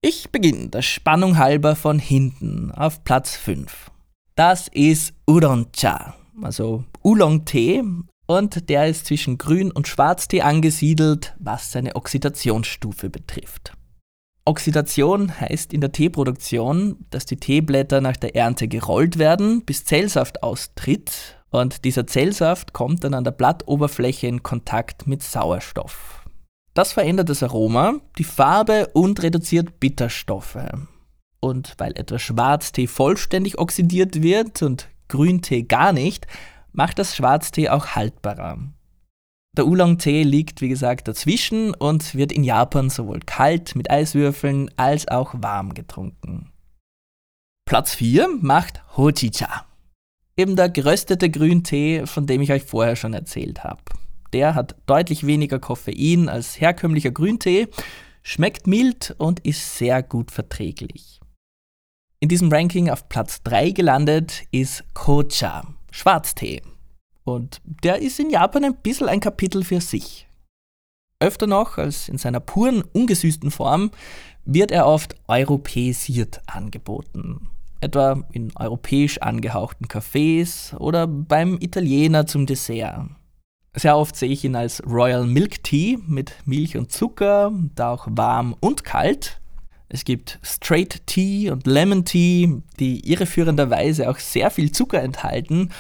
Ich 0.01 0.31
beginne 0.31 0.69
der 0.69 0.83
Spannung 0.83 1.39
halber 1.39 1.77
von 1.77 1.99
hinten 1.99 2.73
auf 2.73 3.05
Platz 3.05 3.37
5. 3.37 3.91
Das 4.39 4.69
ist 4.69 5.15
Udon-cha, 5.27 6.15
also 6.43 6.85
Oolong-Tee. 7.03 7.83
Und 8.29 8.69
der 8.69 8.87
ist 8.87 9.07
zwischen 9.07 9.37
Grün- 9.37 9.73
und 9.73 9.89
Schwarztee 9.89 10.43
angesiedelt, 10.43 11.35
was 11.41 11.73
seine 11.73 11.97
Oxidationsstufe 11.97 13.11
betrifft. 13.11 13.73
Oxidation 14.45 15.41
heißt 15.41 15.73
in 15.73 15.81
der 15.81 15.91
Teeproduktion, 15.91 17.05
dass 17.11 17.27
die 17.27 17.39
Teeblätter 17.39 18.01
nach 18.01 18.17
der 18.17 18.37
Ernte 18.37 18.69
gerollt 18.69 19.19
werden, 19.19 19.65
bis 19.65 19.85
Zellsaft 19.85 20.45
austritt. 20.45 21.43
Und 21.51 21.85
dieser 21.85 22.07
Zellsaft 22.07 22.73
kommt 22.73 23.03
dann 23.03 23.15
an 23.15 23.25
der 23.25 23.33
Blattoberfläche 23.33 24.29
in 24.29 24.45
Kontakt 24.45 25.09
mit 25.09 25.25
Sauerstoff. 25.25 26.25
Das 26.75 26.93
verändert 26.93 27.29
das 27.29 27.43
Aroma, 27.43 27.95
die 28.19 28.23
Farbe 28.23 28.87
und 28.93 29.21
reduziert 29.21 29.81
Bitterstoffe. 29.81 30.59
Und 31.41 31.75
weil 31.79 31.93
etwa 31.97 32.19
Schwarztee 32.19 32.87
vollständig 32.87 33.59
oxidiert 33.59 34.23
wird 34.23 34.63
und 34.63 34.89
Grüntee 35.09 35.63
gar 35.63 35.93
nicht, 35.93 36.27
macht 36.73 36.99
das 36.99 37.17
Schwarztee 37.17 37.69
auch 37.69 37.89
haltbarer. 37.89 38.59
Der 39.57 39.67
Oolong-Tee 39.67 40.23
liegt, 40.23 40.61
wie 40.61 40.69
gesagt, 40.69 41.09
dazwischen 41.09 41.75
und 41.75 42.15
wird 42.15 42.31
in 42.31 42.45
Japan 42.45 42.91
sowohl 42.91 43.21
kalt 43.21 43.75
mit 43.75 43.91
Eiswürfeln 43.91 44.71
als 44.77 45.09
auch 45.09 45.35
warm 45.39 45.75
getrunken. 45.75 46.53
Platz 47.65 47.95
4 47.95 48.29
macht 48.41 48.83
Hojicha. 48.97 49.67
Eben 50.37 50.55
der 50.55 50.69
geröstete 50.69 51.29
Grüntee, 51.29 52.07
von 52.07 52.27
dem 52.27 52.41
ich 52.41 52.53
euch 52.53 52.63
vorher 52.63 52.95
schon 52.95 53.15
erzählt 53.15 53.65
habe. 53.65 53.83
Der 54.33 54.55
hat 54.55 54.77
deutlich 54.87 55.27
weniger 55.27 55.59
Koffein 55.59 56.29
als 56.29 56.61
herkömmlicher 56.61 57.11
Grüntee, 57.11 57.67
schmeckt 58.23 58.67
mild 58.67 59.15
und 59.19 59.41
ist 59.41 59.77
sehr 59.77 60.03
gut 60.03 60.31
verträglich. 60.31 61.18
In 62.21 62.29
diesem 62.29 62.51
Ranking 62.51 62.91
auf 62.91 63.09
Platz 63.09 63.45
3 63.45 63.71
gelandet 63.71 64.43
ist 64.51 64.83
Kocha, 64.93 65.63
Schwarztee. 65.93 66.63
Und 67.23 67.61
der 67.65 68.03
ist 68.03 68.19
in 68.19 68.31
Japan 68.31 68.65
ein 68.65 68.75
bisschen 68.75 69.09
ein 69.09 69.21
Kapitel 69.21 69.63
für 69.63 69.81
sich. 69.81 70.27
Öfter 71.21 71.47
noch 71.47 71.79
als 71.79 72.09
in 72.09 72.19
seiner 72.19 72.41
puren, 72.41 72.83
ungesüßten 72.93 73.53
Form 73.53 73.93
wird 74.45 74.73
er 74.73 74.87
oft 74.87 75.15
europäisiert 75.29 76.41
angeboten. 76.47 77.51
Etwa 77.81 78.25
in 78.33 78.51
europäisch 78.57 79.19
angehauchten 79.19 79.87
Cafés 79.87 80.77
oder 80.77 81.07
beim 81.07 81.59
Italiener 81.61 82.27
zum 82.27 82.47
Dessert. 82.47 83.11
Sehr 83.75 83.97
oft 83.97 84.17
sehe 84.17 84.31
ich 84.31 84.45
ihn 84.45 84.57
als 84.57 84.83
Royal 84.85 85.25
Milk 85.25 85.63
Tea 85.63 85.99
mit 86.09 86.35
Milch 86.47 86.77
und 86.77 86.91
Zucker, 86.91 87.53
da 87.77 87.93
auch 87.93 88.09
warm 88.11 88.57
und 88.59 88.83
kalt. 88.83 89.41
Es 89.89 90.05
gibt 90.05 90.39
Straight 90.43 91.07
Tea 91.07 91.51
und 91.51 91.67
Lemon 91.67 92.05
Tea, 92.05 92.61
die 92.79 93.11
irreführenderweise 93.11 94.11
auch 94.11 94.19
sehr 94.19 94.51
viel 94.51 94.71
Zucker 94.71 95.03
enthalten 95.03 95.71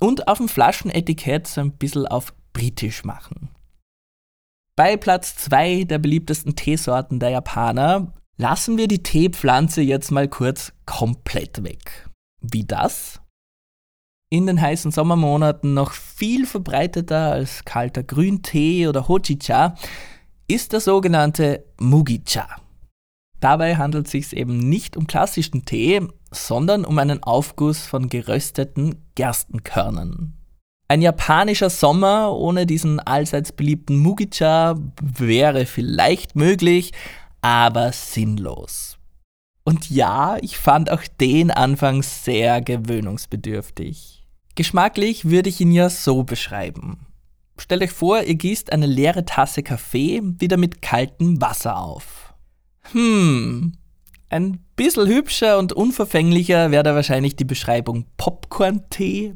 und 0.00 0.26
auf 0.26 0.38
dem 0.38 0.48
Flaschenetikett 0.48 1.46
so 1.46 1.60
ein 1.60 1.72
bisschen 1.72 2.06
auf 2.06 2.34
britisch 2.52 3.04
machen. 3.04 3.50
Bei 4.74 4.96
Platz 4.96 5.36
2 5.36 5.84
der 5.84 5.98
beliebtesten 5.98 6.56
Teesorten 6.56 7.20
der 7.20 7.30
Japaner 7.30 8.12
lassen 8.36 8.78
wir 8.78 8.88
die 8.88 9.02
Teepflanze 9.02 9.82
jetzt 9.82 10.10
mal 10.10 10.28
kurz 10.28 10.72
komplett 10.86 11.62
weg. 11.62 12.08
Wie 12.40 12.64
das? 12.64 13.20
In 14.30 14.46
den 14.46 14.60
heißen 14.60 14.90
Sommermonaten 14.90 15.74
noch 15.74 15.92
viel 15.92 16.46
verbreiteter 16.46 17.32
als 17.32 17.64
kalter 17.64 18.02
Grüntee 18.02 18.88
oder 18.88 19.06
Hojicha 19.06 19.76
ist 20.48 20.72
der 20.72 20.80
sogenannte 20.80 21.64
Mugicha. 21.78 22.61
Dabei 23.42 23.74
handelt 23.74 24.06
es 24.06 24.12
sich 24.12 24.36
eben 24.36 24.56
nicht 24.56 24.96
um 24.96 25.08
klassischen 25.08 25.64
Tee, 25.64 26.00
sondern 26.30 26.84
um 26.84 26.96
einen 26.98 27.24
Aufguss 27.24 27.84
von 27.84 28.08
gerösteten 28.08 29.04
Gerstenkörnern. 29.16 30.34
Ein 30.86 31.02
japanischer 31.02 31.68
Sommer 31.68 32.36
ohne 32.36 32.66
diesen 32.66 33.00
allseits 33.00 33.50
beliebten 33.50 33.96
Mugicha 33.96 34.76
wäre 35.00 35.66
vielleicht 35.66 36.36
möglich, 36.36 36.92
aber 37.40 37.90
sinnlos. 37.90 38.96
Und 39.64 39.90
ja, 39.90 40.36
ich 40.40 40.56
fand 40.56 40.88
auch 40.92 41.02
den 41.20 41.50
anfangs 41.50 42.24
sehr 42.24 42.60
gewöhnungsbedürftig. 42.60 44.24
Geschmacklich 44.54 45.24
würde 45.24 45.48
ich 45.48 45.60
ihn 45.60 45.72
ja 45.72 45.90
so 45.90 46.22
beschreiben. 46.22 47.06
Stellt 47.58 47.82
euch 47.82 47.90
vor, 47.90 48.22
ihr 48.22 48.36
gießt 48.36 48.70
eine 48.70 48.86
leere 48.86 49.24
Tasse 49.24 49.64
Kaffee 49.64 50.20
wieder 50.22 50.58
mit 50.58 50.80
kaltem 50.80 51.40
Wasser 51.40 51.76
auf. 51.76 52.31
Hm, 52.90 53.72
ein 54.28 54.58
bisschen 54.76 55.08
hübscher 55.08 55.58
und 55.58 55.72
unverfänglicher 55.72 56.70
wäre 56.70 56.82
da 56.82 56.94
wahrscheinlich 56.94 57.36
die 57.36 57.44
Beschreibung 57.44 58.06
Popcorn-Tee. 58.16 59.34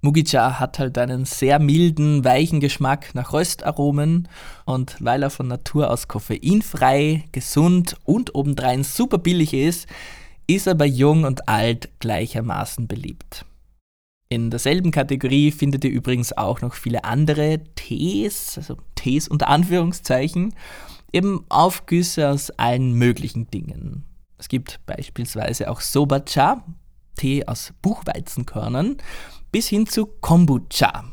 Mugicha 0.00 0.60
hat 0.60 0.78
halt 0.78 0.96
einen 0.96 1.24
sehr 1.24 1.58
milden, 1.58 2.24
weichen 2.24 2.60
Geschmack 2.60 3.14
nach 3.14 3.32
Röstaromen 3.32 4.28
und 4.64 4.96
weil 5.00 5.22
er 5.22 5.30
von 5.30 5.48
Natur 5.48 5.90
aus 5.90 6.06
koffeinfrei, 6.06 7.24
gesund 7.32 7.96
und 8.04 8.34
obendrein 8.34 8.84
super 8.84 9.18
billig 9.18 9.52
ist, 9.54 9.88
ist 10.46 10.66
er 10.66 10.74
bei 10.74 10.86
Jung 10.86 11.24
und 11.24 11.48
Alt 11.48 11.90
gleichermaßen 11.98 12.86
beliebt. 12.86 13.44
In 14.30 14.50
derselben 14.50 14.90
Kategorie 14.90 15.50
findet 15.50 15.84
ihr 15.84 15.90
übrigens 15.90 16.36
auch 16.36 16.60
noch 16.60 16.74
viele 16.74 17.04
andere 17.04 17.60
Tees, 17.74 18.56
also 18.56 18.76
Tees 18.94 19.26
unter 19.26 19.48
Anführungszeichen 19.48 20.54
eben 21.12 21.44
Aufgüsse 21.48 22.28
aus 22.28 22.50
allen 22.50 22.92
möglichen 22.94 23.50
Dingen. 23.50 24.04
Es 24.38 24.48
gibt 24.48 24.80
beispielsweise 24.86 25.70
auch 25.70 25.80
Soba-Cha, 25.80 26.64
Tee 27.16 27.46
aus 27.46 27.72
Buchweizenkörnern, 27.82 28.96
bis 29.50 29.68
hin 29.68 29.86
zu 29.86 30.06
Kombucha. 30.06 31.04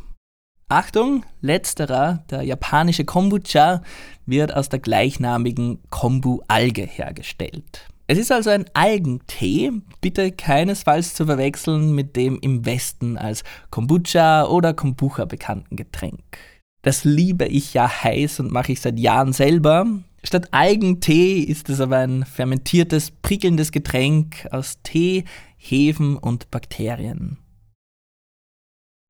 Achtung, 0.67 1.23
letzterer, 1.41 2.23
der 2.29 2.41
japanische 2.41 3.05
Kombucha, 3.05 3.81
wird 4.25 4.53
aus 4.53 4.69
der 4.69 4.79
gleichnamigen 4.79 5.79
Kombu-Alge 5.89 6.83
hergestellt. 6.83 7.87
Es 8.07 8.19
ist 8.19 8.31
also 8.31 8.51
ein 8.51 8.65
Algentee, 8.73 9.71
bitte 10.01 10.31
keinesfalls 10.31 11.15
zu 11.15 11.25
verwechseln 11.25 11.95
mit 11.95 12.15
dem 12.15 12.39
im 12.39 12.65
Westen 12.65 13.17
als 13.17 13.43
Kombucha 13.71 14.45
oder 14.45 14.75
Kombucha 14.75 15.25
bekannten 15.25 15.75
Getränk. 15.75 16.37
Das 16.85 17.03
liebe 17.03 17.45
ich 17.45 17.73
ja 17.73 17.89
heiß 18.03 18.41
und 18.41 18.51
mache 18.51 18.71
ich 18.71 18.79
seit 18.79 18.99
Jahren 18.99 19.33
selber. 19.33 19.87
Statt 20.23 20.49
Algentee 20.51 21.39
ist 21.39 21.67
es 21.69 21.81
aber 21.81 21.97
ein 21.97 22.23
fermentiertes, 22.25 23.09
prickelndes 23.09 23.71
Getränk 23.71 24.47
aus 24.51 24.83
Tee, 24.83 25.23
Hefen 25.57 26.15
und 26.15 26.51
Bakterien. 26.51 27.39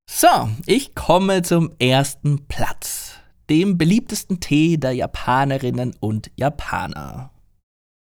So, 0.09 0.49
ich 0.65 0.95
komme 0.95 1.41
zum 1.41 1.73
ersten 1.77 2.47
Platz, 2.47 3.15
dem 3.49 3.77
beliebtesten 3.77 4.39
Tee 4.39 4.77
der 4.77 4.93
Japanerinnen 4.93 5.97
und 5.99 6.31
Japaner. 6.37 7.31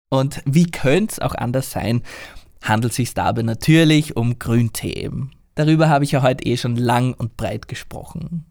Und 0.08 0.40
wie 0.44 0.70
könnte 0.70 1.14
es 1.14 1.18
auch 1.18 1.34
anders 1.34 1.72
sein, 1.72 2.04
handelt 2.62 2.92
es 2.92 2.96
sich 2.96 3.14
dabei 3.14 3.42
natürlich 3.42 4.16
um 4.16 4.38
Grüntee. 4.38 5.10
Darüber 5.56 5.88
habe 5.88 6.04
ich 6.04 6.12
ja 6.12 6.22
heute 6.22 6.46
eh 6.46 6.56
schon 6.56 6.76
lang 6.76 7.12
und 7.14 7.36
breit 7.36 7.66
gesprochen. 7.66 8.46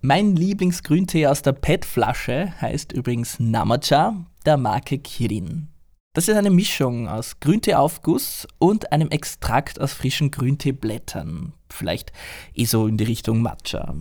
Mein 0.00 0.36
Lieblingsgrüntee 0.36 1.26
aus 1.26 1.42
der 1.42 1.52
PET-Flasche 1.52 2.52
heißt 2.60 2.92
übrigens 2.92 3.40
Namacha 3.40 4.26
der 4.46 4.56
Marke 4.56 4.98
Kirin. 4.98 5.66
Das 6.14 6.28
ist 6.28 6.36
eine 6.36 6.50
Mischung 6.50 7.08
aus 7.08 7.40
Grünteeaufguss 7.40 8.46
und 8.58 8.92
einem 8.92 9.08
Extrakt 9.08 9.80
aus 9.80 9.92
frischen 9.92 10.30
Grünteeblättern. 10.30 11.52
Vielleicht 11.68 12.12
eh 12.54 12.64
so 12.64 12.86
in 12.86 12.96
die 12.96 13.04
Richtung 13.04 13.42
Matcha. 13.42 13.96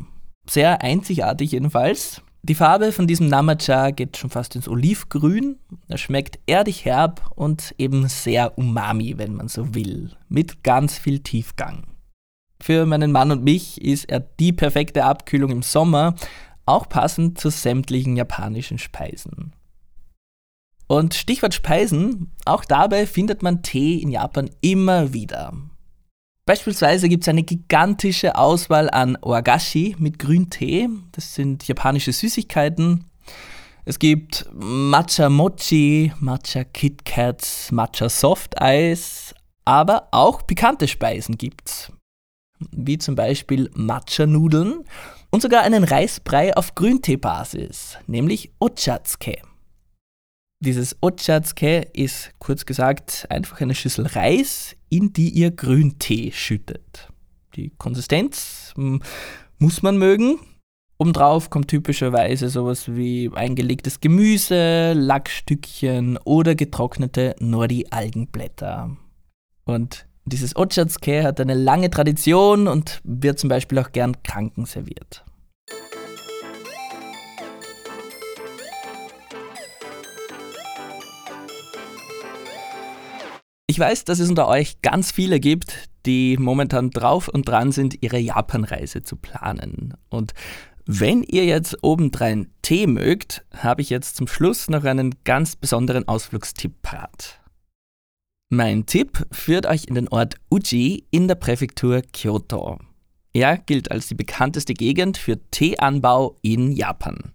Sehr 0.47 0.83
einzigartig 0.83 1.53
jedenfalls. 1.53 2.21
Die 2.43 2.55
Farbe 2.55 2.91
von 2.91 3.07
diesem 3.07 3.27
Namacha 3.27 3.89
geht 3.89 4.17
schon 4.17 4.29
fast 4.29 4.55
ins 4.55 4.69
Olivgrün. 4.69 5.57
Er 5.88 5.97
schmeckt 5.97 6.38
erdig 6.45 6.86
herb 6.86 7.31
und 7.36 7.73
eben 7.79 8.07
sehr 8.07 8.55
umami, 8.60 9.15
wenn 9.17 9.33
man 9.33 9.47
so 9.47 9.73
will. 9.73 10.12
Mit 10.29 10.63
ganz 10.63 10.99
viel 10.99 11.19
Tiefgang. 11.19 11.88
Für 12.60 12.86
meinen 12.86 13.12
Mann 13.12 13.32
und 13.32 13.43
mich 13.43 13.82
ist 13.82 14.10
er 14.10 14.20
die 14.20 14.54
perfekte 14.54 15.06
Abkühlung 15.06 15.52
im 15.52 15.62
Sommer, 15.62 16.15
auch 16.65 16.89
passend 16.89 17.39
zu 17.39 17.50
sämtlichen 17.50 18.17
japanischen 18.17 18.78
Speisen. 18.78 19.54
Und 20.88 21.13
Stichwort 21.13 21.54
Speisen, 21.54 22.32
auch 22.46 22.63
dabei 22.65 23.06
findet 23.06 23.43
man 23.43 23.62
Tee 23.62 23.98
in 23.98 24.10
Japan 24.10 24.50
immer 24.62 25.13
wieder. 25.13 25.54
Beispielsweise 26.46 27.10
gibt 27.10 27.26
es 27.26 27.28
eine 27.28 27.43
gigantische 27.43 28.38
Auswahl 28.38 28.89
an 28.89 29.17
Oagashi 29.22 29.98
mit 30.00 30.17
Grüntee. 30.17 30.88
Das 31.12 31.36
sind 31.36 31.67
japanische 31.67 32.13
Süßigkeiten. 32.13 33.04
Es 33.84 34.00
gibt 34.00 34.46
Matcha 34.54 35.30
Mochi, 35.30 36.13
Matcha 36.22 36.63
Kit 36.63 37.04
Kats, 37.04 37.72
Matcha 37.74 38.08
Soft 38.08 38.62
Eis, 38.62 39.36
aber 39.65 40.08
auch 40.12 40.48
pikante 40.48 40.88
Speisen 40.88 41.38
gibt's 41.38 41.91
wie 42.72 42.98
zum 42.98 43.15
Beispiel 43.15 43.70
Matcha-Nudeln 43.74 44.84
und 45.30 45.41
sogar 45.41 45.63
einen 45.63 45.84
Reisbrei 45.84 46.56
auf 46.56 46.76
Grünteebasis, 46.76 47.98
nämlich 48.08 48.52
Ochatsuke. 48.60 49.38
Dieses 50.60 50.98
Ochatsuke 51.02 51.88
ist 51.93 52.32
kurz 52.39 52.65
gesagt 52.65 53.28
einfach 53.30 53.62
eine 53.62 53.76
Schüssel 53.76 54.08
Reis, 54.08 54.76
in 54.89 55.13
die 55.13 55.30
ihr 55.30 55.52
Grüntee 55.52 56.32
schüttet. 56.32 57.10
Die 57.56 57.72
Konsistenz 57.78 58.74
hm, 58.76 59.02
muss 59.60 59.84
man 59.84 59.98
mögen. 59.98 60.39
Obendrauf 60.98 61.52
kommt 61.52 61.67
typischerweise 61.67 62.50
sowas 62.50 62.96
wie 62.96 63.30
eingelegtes 63.36 64.00
Gemüse, 64.00 64.93
Lackstückchen 64.93 66.17
oder 66.24 66.56
getrocknete 66.56 67.36
Nori-Algenblätter. 67.39 68.98
Und 69.65 70.07
dieses 70.28 70.56
Ochatsuke 70.56 71.24
hat 71.24 71.40
eine 71.40 71.54
lange 71.54 71.90
Tradition 71.90 72.68
und 72.68 73.00
wird 73.04 73.40
zum 73.40 73.50
Beispiel 73.50 73.80
auch 73.80 73.92
gern 73.92 74.22
Kranken 74.24 74.66
serviert. 74.66 75.24
Ich 83.70 83.80
weiß, 83.80 84.06
dass 84.06 84.20
es 84.20 84.30
unter 84.30 84.48
euch 84.48 84.82
ganz 84.82 85.12
viele 85.12 85.40
gibt, 85.40 85.90
die 86.06 86.38
momentan 86.38 86.90
drauf 86.90 87.28
und 87.28 87.48
dran 87.48 87.72
sind, 87.72 88.02
ihre 88.02 88.18
Japanreise 88.18 89.04
zu 89.04 89.18
planen. 89.18 89.94
Und 90.10 90.34
wenn 90.86 91.22
ihr 91.24 91.46
jetzt 91.46 91.84
obendrein 91.84 92.50
Tee 92.62 92.88
mögt, 92.88 93.46
habe 93.56 93.82
ich 93.82 93.90
jetzt 93.90 94.16
zum 94.16 94.28
Schluss 94.28 94.70
noch 94.70 94.86
einen 94.86 95.16
ganz 95.26 95.56
besonderen 95.56 96.08
Ausflugstipp 96.08 96.82
parat. 96.82 97.42
Mein 98.49 98.86
Tipp 98.86 99.27
führt 99.29 99.65
euch 99.65 99.88
in 99.89 99.95
den 99.95 100.07
Ort 100.07 100.36
Uji 100.49 101.03
in 101.12 101.27
der 101.27 101.36
Präfektur 101.36 102.01
Kyoto. 102.13 102.79
Er 103.33 103.57
gilt 103.57 103.91
als 103.91 104.07
die 104.07 104.15
bekannteste 104.15 104.73
Gegend 104.73 105.17
für 105.17 105.38
Teeanbau 105.51 106.38
in 106.41 106.71
Japan. 106.71 107.33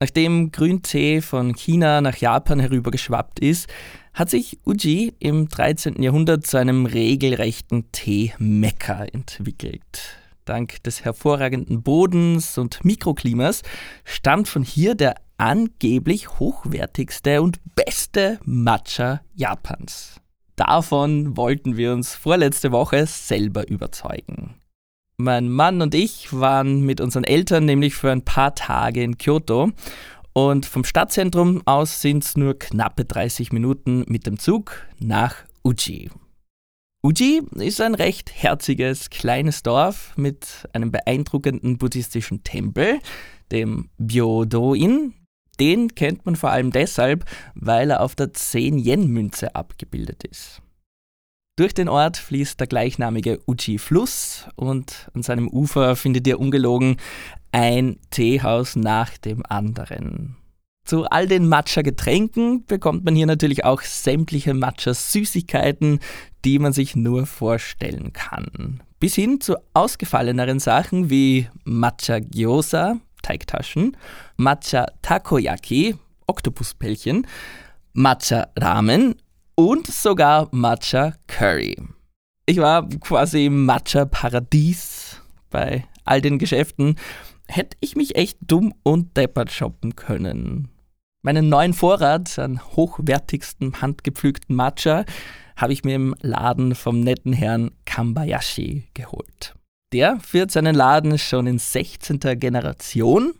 Nachdem 0.00 0.50
Grüntee 0.50 1.20
von 1.20 1.54
China 1.54 2.00
nach 2.00 2.16
Japan 2.16 2.58
herübergeschwappt 2.58 3.38
ist, 3.40 3.68
hat 4.14 4.30
sich 4.30 4.58
Uji 4.64 5.12
im 5.18 5.50
13. 5.50 6.02
Jahrhundert 6.02 6.46
zu 6.46 6.56
einem 6.56 6.86
regelrechten 6.86 7.92
Tee-Mekka 7.92 9.04
entwickelt. 9.04 10.16
Dank 10.46 10.82
des 10.84 11.04
hervorragenden 11.04 11.82
Bodens 11.82 12.56
und 12.56 12.82
Mikroklimas 12.82 13.60
stammt 14.04 14.48
von 14.48 14.62
hier 14.62 14.94
der 14.94 15.16
angeblich 15.38 16.38
hochwertigste 16.38 17.42
und 17.42 17.58
beste 17.74 18.38
Matcha 18.44 19.20
Japans. 19.34 20.20
Davon 20.56 21.36
wollten 21.36 21.76
wir 21.76 21.92
uns 21.92 22.14
vorletzte 22.14 22.72
Woche 22.72 23.06
selber 23.06 23.68
überzeugen. 23.68 24.54
Mein 25.16 25.48
Mann 25.48 25.80
und 25.80 25.94
ich 25.94 26.32
waren 26.32 26.80
mit 26.82 27.00
unseren 27.00 27.24
Eltern 27.24 27.64
nämlich 27.64 27.94
für 27.94 28.10
ein 28.10 28.24
paar 28.24 28.54
Tage 28.54 29.02
in 29.02 29.18
Kyoto 29.18 29.70
und 30.32 30.66
vom 30.66 30.84
Stadtzentrum 30.84 31.62
aus 31.64 32.00
sind 32.00 32.24
es 32.24 32.36
nur 32.36 32.58
knappe 32.58 33.04
30 33.04 33.52
Minuten 33.52 34.04
mit 34.08 34.26
dem 34.26 34.38
Zug 34.38 34.82
nach 34.98 35.36
Uji. 35.62 36.10
Uji 37.04 37.42
ist 37.56 37.80
ein 37.80 37.94
recht 37.94 38.32
herziges 38.34 39.10
kleines 39.10 39.62
Dorf 39.62 40.16
mit 40.16 40.68
einem 40.72 40.90
beeindruckenden 40.90 41.78
buddhistischen 41.78 42.42
Tempel, 42.42 42.98
dem 43.52 43.90
Byodo-in. 43.98 45.14
Den 45.60 45.94
kennt 45.94 46.26
man 46.26 46.36
vor 46.36 46.50
allem 46.50 46.70
deshalb, 46.70 47.24
weil 47.54 47.90
er 47.90 48.00
auf 48.00 48.14
der 48.14 48.32
10-Yen-Münze 48.32 49.54
abgebildet 49.54 50.24
ist. 50.24 50.60
Durch 51.56 51.72
den 51.72 51.88
Ort 51.88 52.16
fließt 52.16 52.58
der 52.58 52.66
gleichnamige 52.66 53.40
Uji-Fluss 53.46 54.48
und 54.56 55.08
an 55.14 55.22
seinem 55.22 55.48
Ufer 55.48 55.94
findet 55.94 56.26
ihr 56.26 56.40
ungelogen 56.40 56.96
ein 57.52 57.98
Teehaus 58.10 58.74
nach 58.74 59.16
dem 59.18 59.44
anderen. 59.48 60.36
Zu 60.84 61.04
all 61.04 61.28
den 61.28 61.48
Matcha-Getränken 61.48 62.66
bekommt 62.66 63.04
man 63.04 63.14
hier 63.14 63.26
natürlich 63.26 63.64
auch 63.64 63.80
sämtliche 63.82 64.52
Matcha-Süßigkeiten, 64.52 66.00
die 66.44 66.58
man 66.58 66.72
sich 66.72 66.96
nur 66.96 67.24
vorstellen 67.26 68.12
kann. 68.12 68.82
Bis 68.98 69.14
hin 69.14 69.40
zu 69.40 69.56
ausgefalleneren 69.72 70.58
Sachen 70.58 71.08
wie 71.08 71.48
Matcha-Gyoza, 71.64 72.96
Teigtaschen, 73.24 73.96
Matcha-Takoyaki, 74.36 75.96
Oktopuspellchen, 76.26 77.26
Matcha-Ramen 77.94 79.16
und 79.56 79.86
sogar 79.86 80.48
Matcha 80.52 81.14
Curry. 81.26 81.76
Ich 82.46 82.58
war 82.58 82.88
quasi 83.00 83.46
im 83.46 83.64
Matcha 83.64 84.04
Paradies 84.04 85.20
bei 85.50 85.84
all 86.04 86.20
den 86.20 86.38
Geschäften. 86.38 86.96
Hätte 87.48 87.76
ich 87.80 87.96
mich 87.96 88.16
echt 88.16 88.38
dumm 88.40 88.74
und 88.82 89.16
deppert 89.16 89.50
shoppen 89.50 89.96
können. 89.96 90.68
Meinen 91.22 91.48
neuen 91.48 91.72
Vorrat 91.72 92.38
an 92.38 92.60
hochwertigstem 92.76 93.80
handgepflückten 93.80 94.54
Matcha 94.54 95.04
habe 95.56 95.72
ich 95.72 95.84
mir 95.84 95.94
im 95.94 96.14
Laden 96.20 96.74
vom 96.74 97.00
netten 97.00 97.32
Herrn 97.32 97.70
Kambayashi 97.86 98.88
geholt. 98.92 99.54
Der 99.94 100.18
führt 100.18 100.50
seinen 100.50 100.74
Laden 100.74 101.18
schon 101.18 101.46
in 101.46 101.60
16. 101.60 102.18
Generation. 102.40 103.32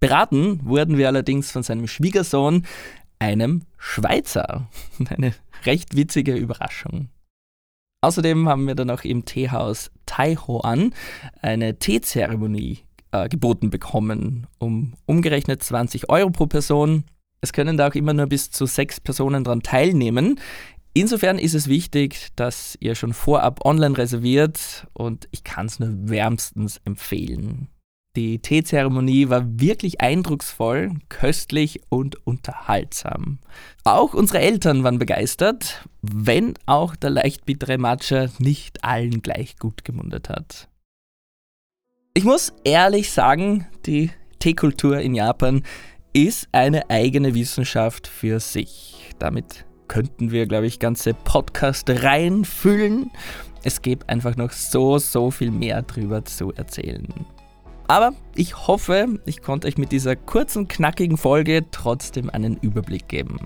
Beraten 0.00 0.60
wurden 0.62 0.98
wir 0.98 1.08
allerdings 1.08 1.50
von 1.50 1.62
seinem 1.62 1.86
Schwiegersohn, 1.86 2.66
einem 3.18 3.62
Schweizer. 3.78 4.68
Eine 5.08 5.32
recht 5.64 5.96
witzige 5.96 6.34
Überraschung. 6.34 7.08
Außerdem 8.02 8.50
haben 8.50 8.66
wir 8.66 8.74
dann 8.74 8.90
auch 8.90 9.02
im 9.04 9.24
Teehaus 9.24 9.90
Taihoan 10.04 10.92
eine 11.40 11.78
Teezeremonie 11.78 12.80
äh, 13.12 13.30
geboten 13.30 13.70
bekommen, 13.70 14.46
um 14.58 14.92
umgerechnet 15.06 15.62
20 15.62 16.10
Euro 16.10 16.28
pro 16.28 16.46
Person. 16.46 17.04
Es 17.40 17.54
können 17.54 17.78
da 17.78 17.88
auch 17.88 17.94
immer 17.94 18.12
nur 18.12 18.26
bis 18.26 18.50
zu 18.50 18.66
sechs 18.66 19.00
Personen 19.00 19.42
daran 19.42 19.62
teilnehmen. 19.62 20.38
Insofern 20.96 21.38
ist 21.38 21.54
es 21.54 21.68
wichtig, 21.68 22.28
dass 22.36 22.78
ihr 22.78 22.94
schon 22.94 23.12
vorab 23.12 23.64
online 23.64 23.98
reserviert 23.98 24.86
und 24.92 25.28
ich 25.32 25.42
kann 25.42 25.66
es 25.66 25.80
nur 25.80 26.08
wärmstens 26.08 26.80
empfehlen. 26.84 27.68
Die 28.16 28.38
Teezeremonie 28.38 29.28
war 29.28 29.42
wirklich 29.58 30.00
eindrucksvoll, 30.00 30.92
köstlich 31.08 31.80
und 31.88 32.24
unterhaltsam. 32.24 33.40
Auch 33.82 34.14
unsere 34.14 34.38
Eltern 34.38 34.84
waren 34.84 35.00
begeistert, 35.00 35.84
wenn 36.00 36.54
auch 36.66 36.94
der 36.94 37.10
leicht 37.10 37.44
bittere 37.44 37.76
Matcha 37.76 38.28
nicht 38.38 38.84
allen 38.84 39.20
gleich 39.20 39.56
gut 39.58 39.84
gemundet 39.84 40.28
hat. 40.28 40.68
Ich 42.14 42.22
muss 42.22 42.52
ehrlich 42.62 43.10
sagen, 43.10 43.66
die 43.84 44.12
Teekultur 44.38 45.00
in 45.00 45.16
Japan 45.16 45.64
ist 46.12 46.46
eine 46.52 46.88
eigene 46.90 47.34
Wissenschaft 47.34 48.06
für 48.06 48.38
sich. 48.38 49.10
Damit 49.18 49.66
könnten 49.94 50.32
wir, 50.32 50.46
glaube 50.46 50.66
ich, 50.66 50.80
ganze 50.80 51.14
Podcast-Reihen 51.14 52.44
füllen. 52.44 53.12
Es 53.62 53.80
gibt 53.80 54.10
einfach 54.10 54.34
noch 54.34 54.50
so, 54.50 54.98
so 54.98 55.30
viel 55.30 55.52
mehr 55.52 55.82
drüber 55.82 56.24
zu 56.24 56.52
erzählen. 56.52 57.06
Aber 57.86 58.12
ich 58.34 58.66
hoffe, 58.66 59.20
ich 59.24 59.40
konnte 59.40 59.68
euch 59.68 59.78
mit 59.78 59.92
dieser 59.92 60.16
kurzen, 60.16 60.66
knackigen 60.66 61.16
Folge 61.16 61.66
trotzdem 61.70 62.28
einen 62.28 62.56
Überblick 62.56 63.06
geben. 63.06 63.38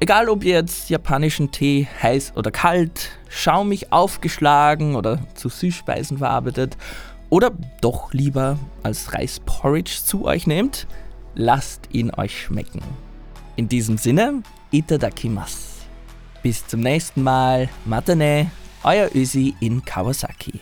Egal 0.00 0.28
ob 0.28 0.42
ihr 0.42 0.54
jetzt 0.54 0.90
japanischen 0.90 1.52
Tee 1.52 1.86
heiß 2.02 2.32
oder 2.34 2.50
kalt, 2.50 3.10
schaumig 3.28 3.92
aufgeschlagen 3.92 4.96
oder 4.96 5.20
zu 5.34 5.48
Süßspeisen 5.48 6.18
verarbeitet 6.18 6.76
oder 7.30 7.52
doch 7.82 8.12
lieber 8.12 8.58
als 8.82 9.14
Reisporridge 9.14 10.00
zu 10.04 10.24
euch 10.24 10.48
nehmt, 10.48 10.88
lasst 11.36 11.88
ihn 11.92 12.12
euch 12.12 12.36
schmecken. 12.36 12.82
In 13.54 13.68
diesem 13.68 13.96
Sinne, 13.96 14.42
itadakimasu. 14.78 15.66
Bis 16.42 16.66
zum 16.66 16.80
nächsten 16.80 17.22
Mal. 17.22 17.68
Matane, 17.84 18.50
euer 18.84 19.08
Ösi 19.14 19.54
in 19.60 19.84
Kawasaki. 19.84 20.60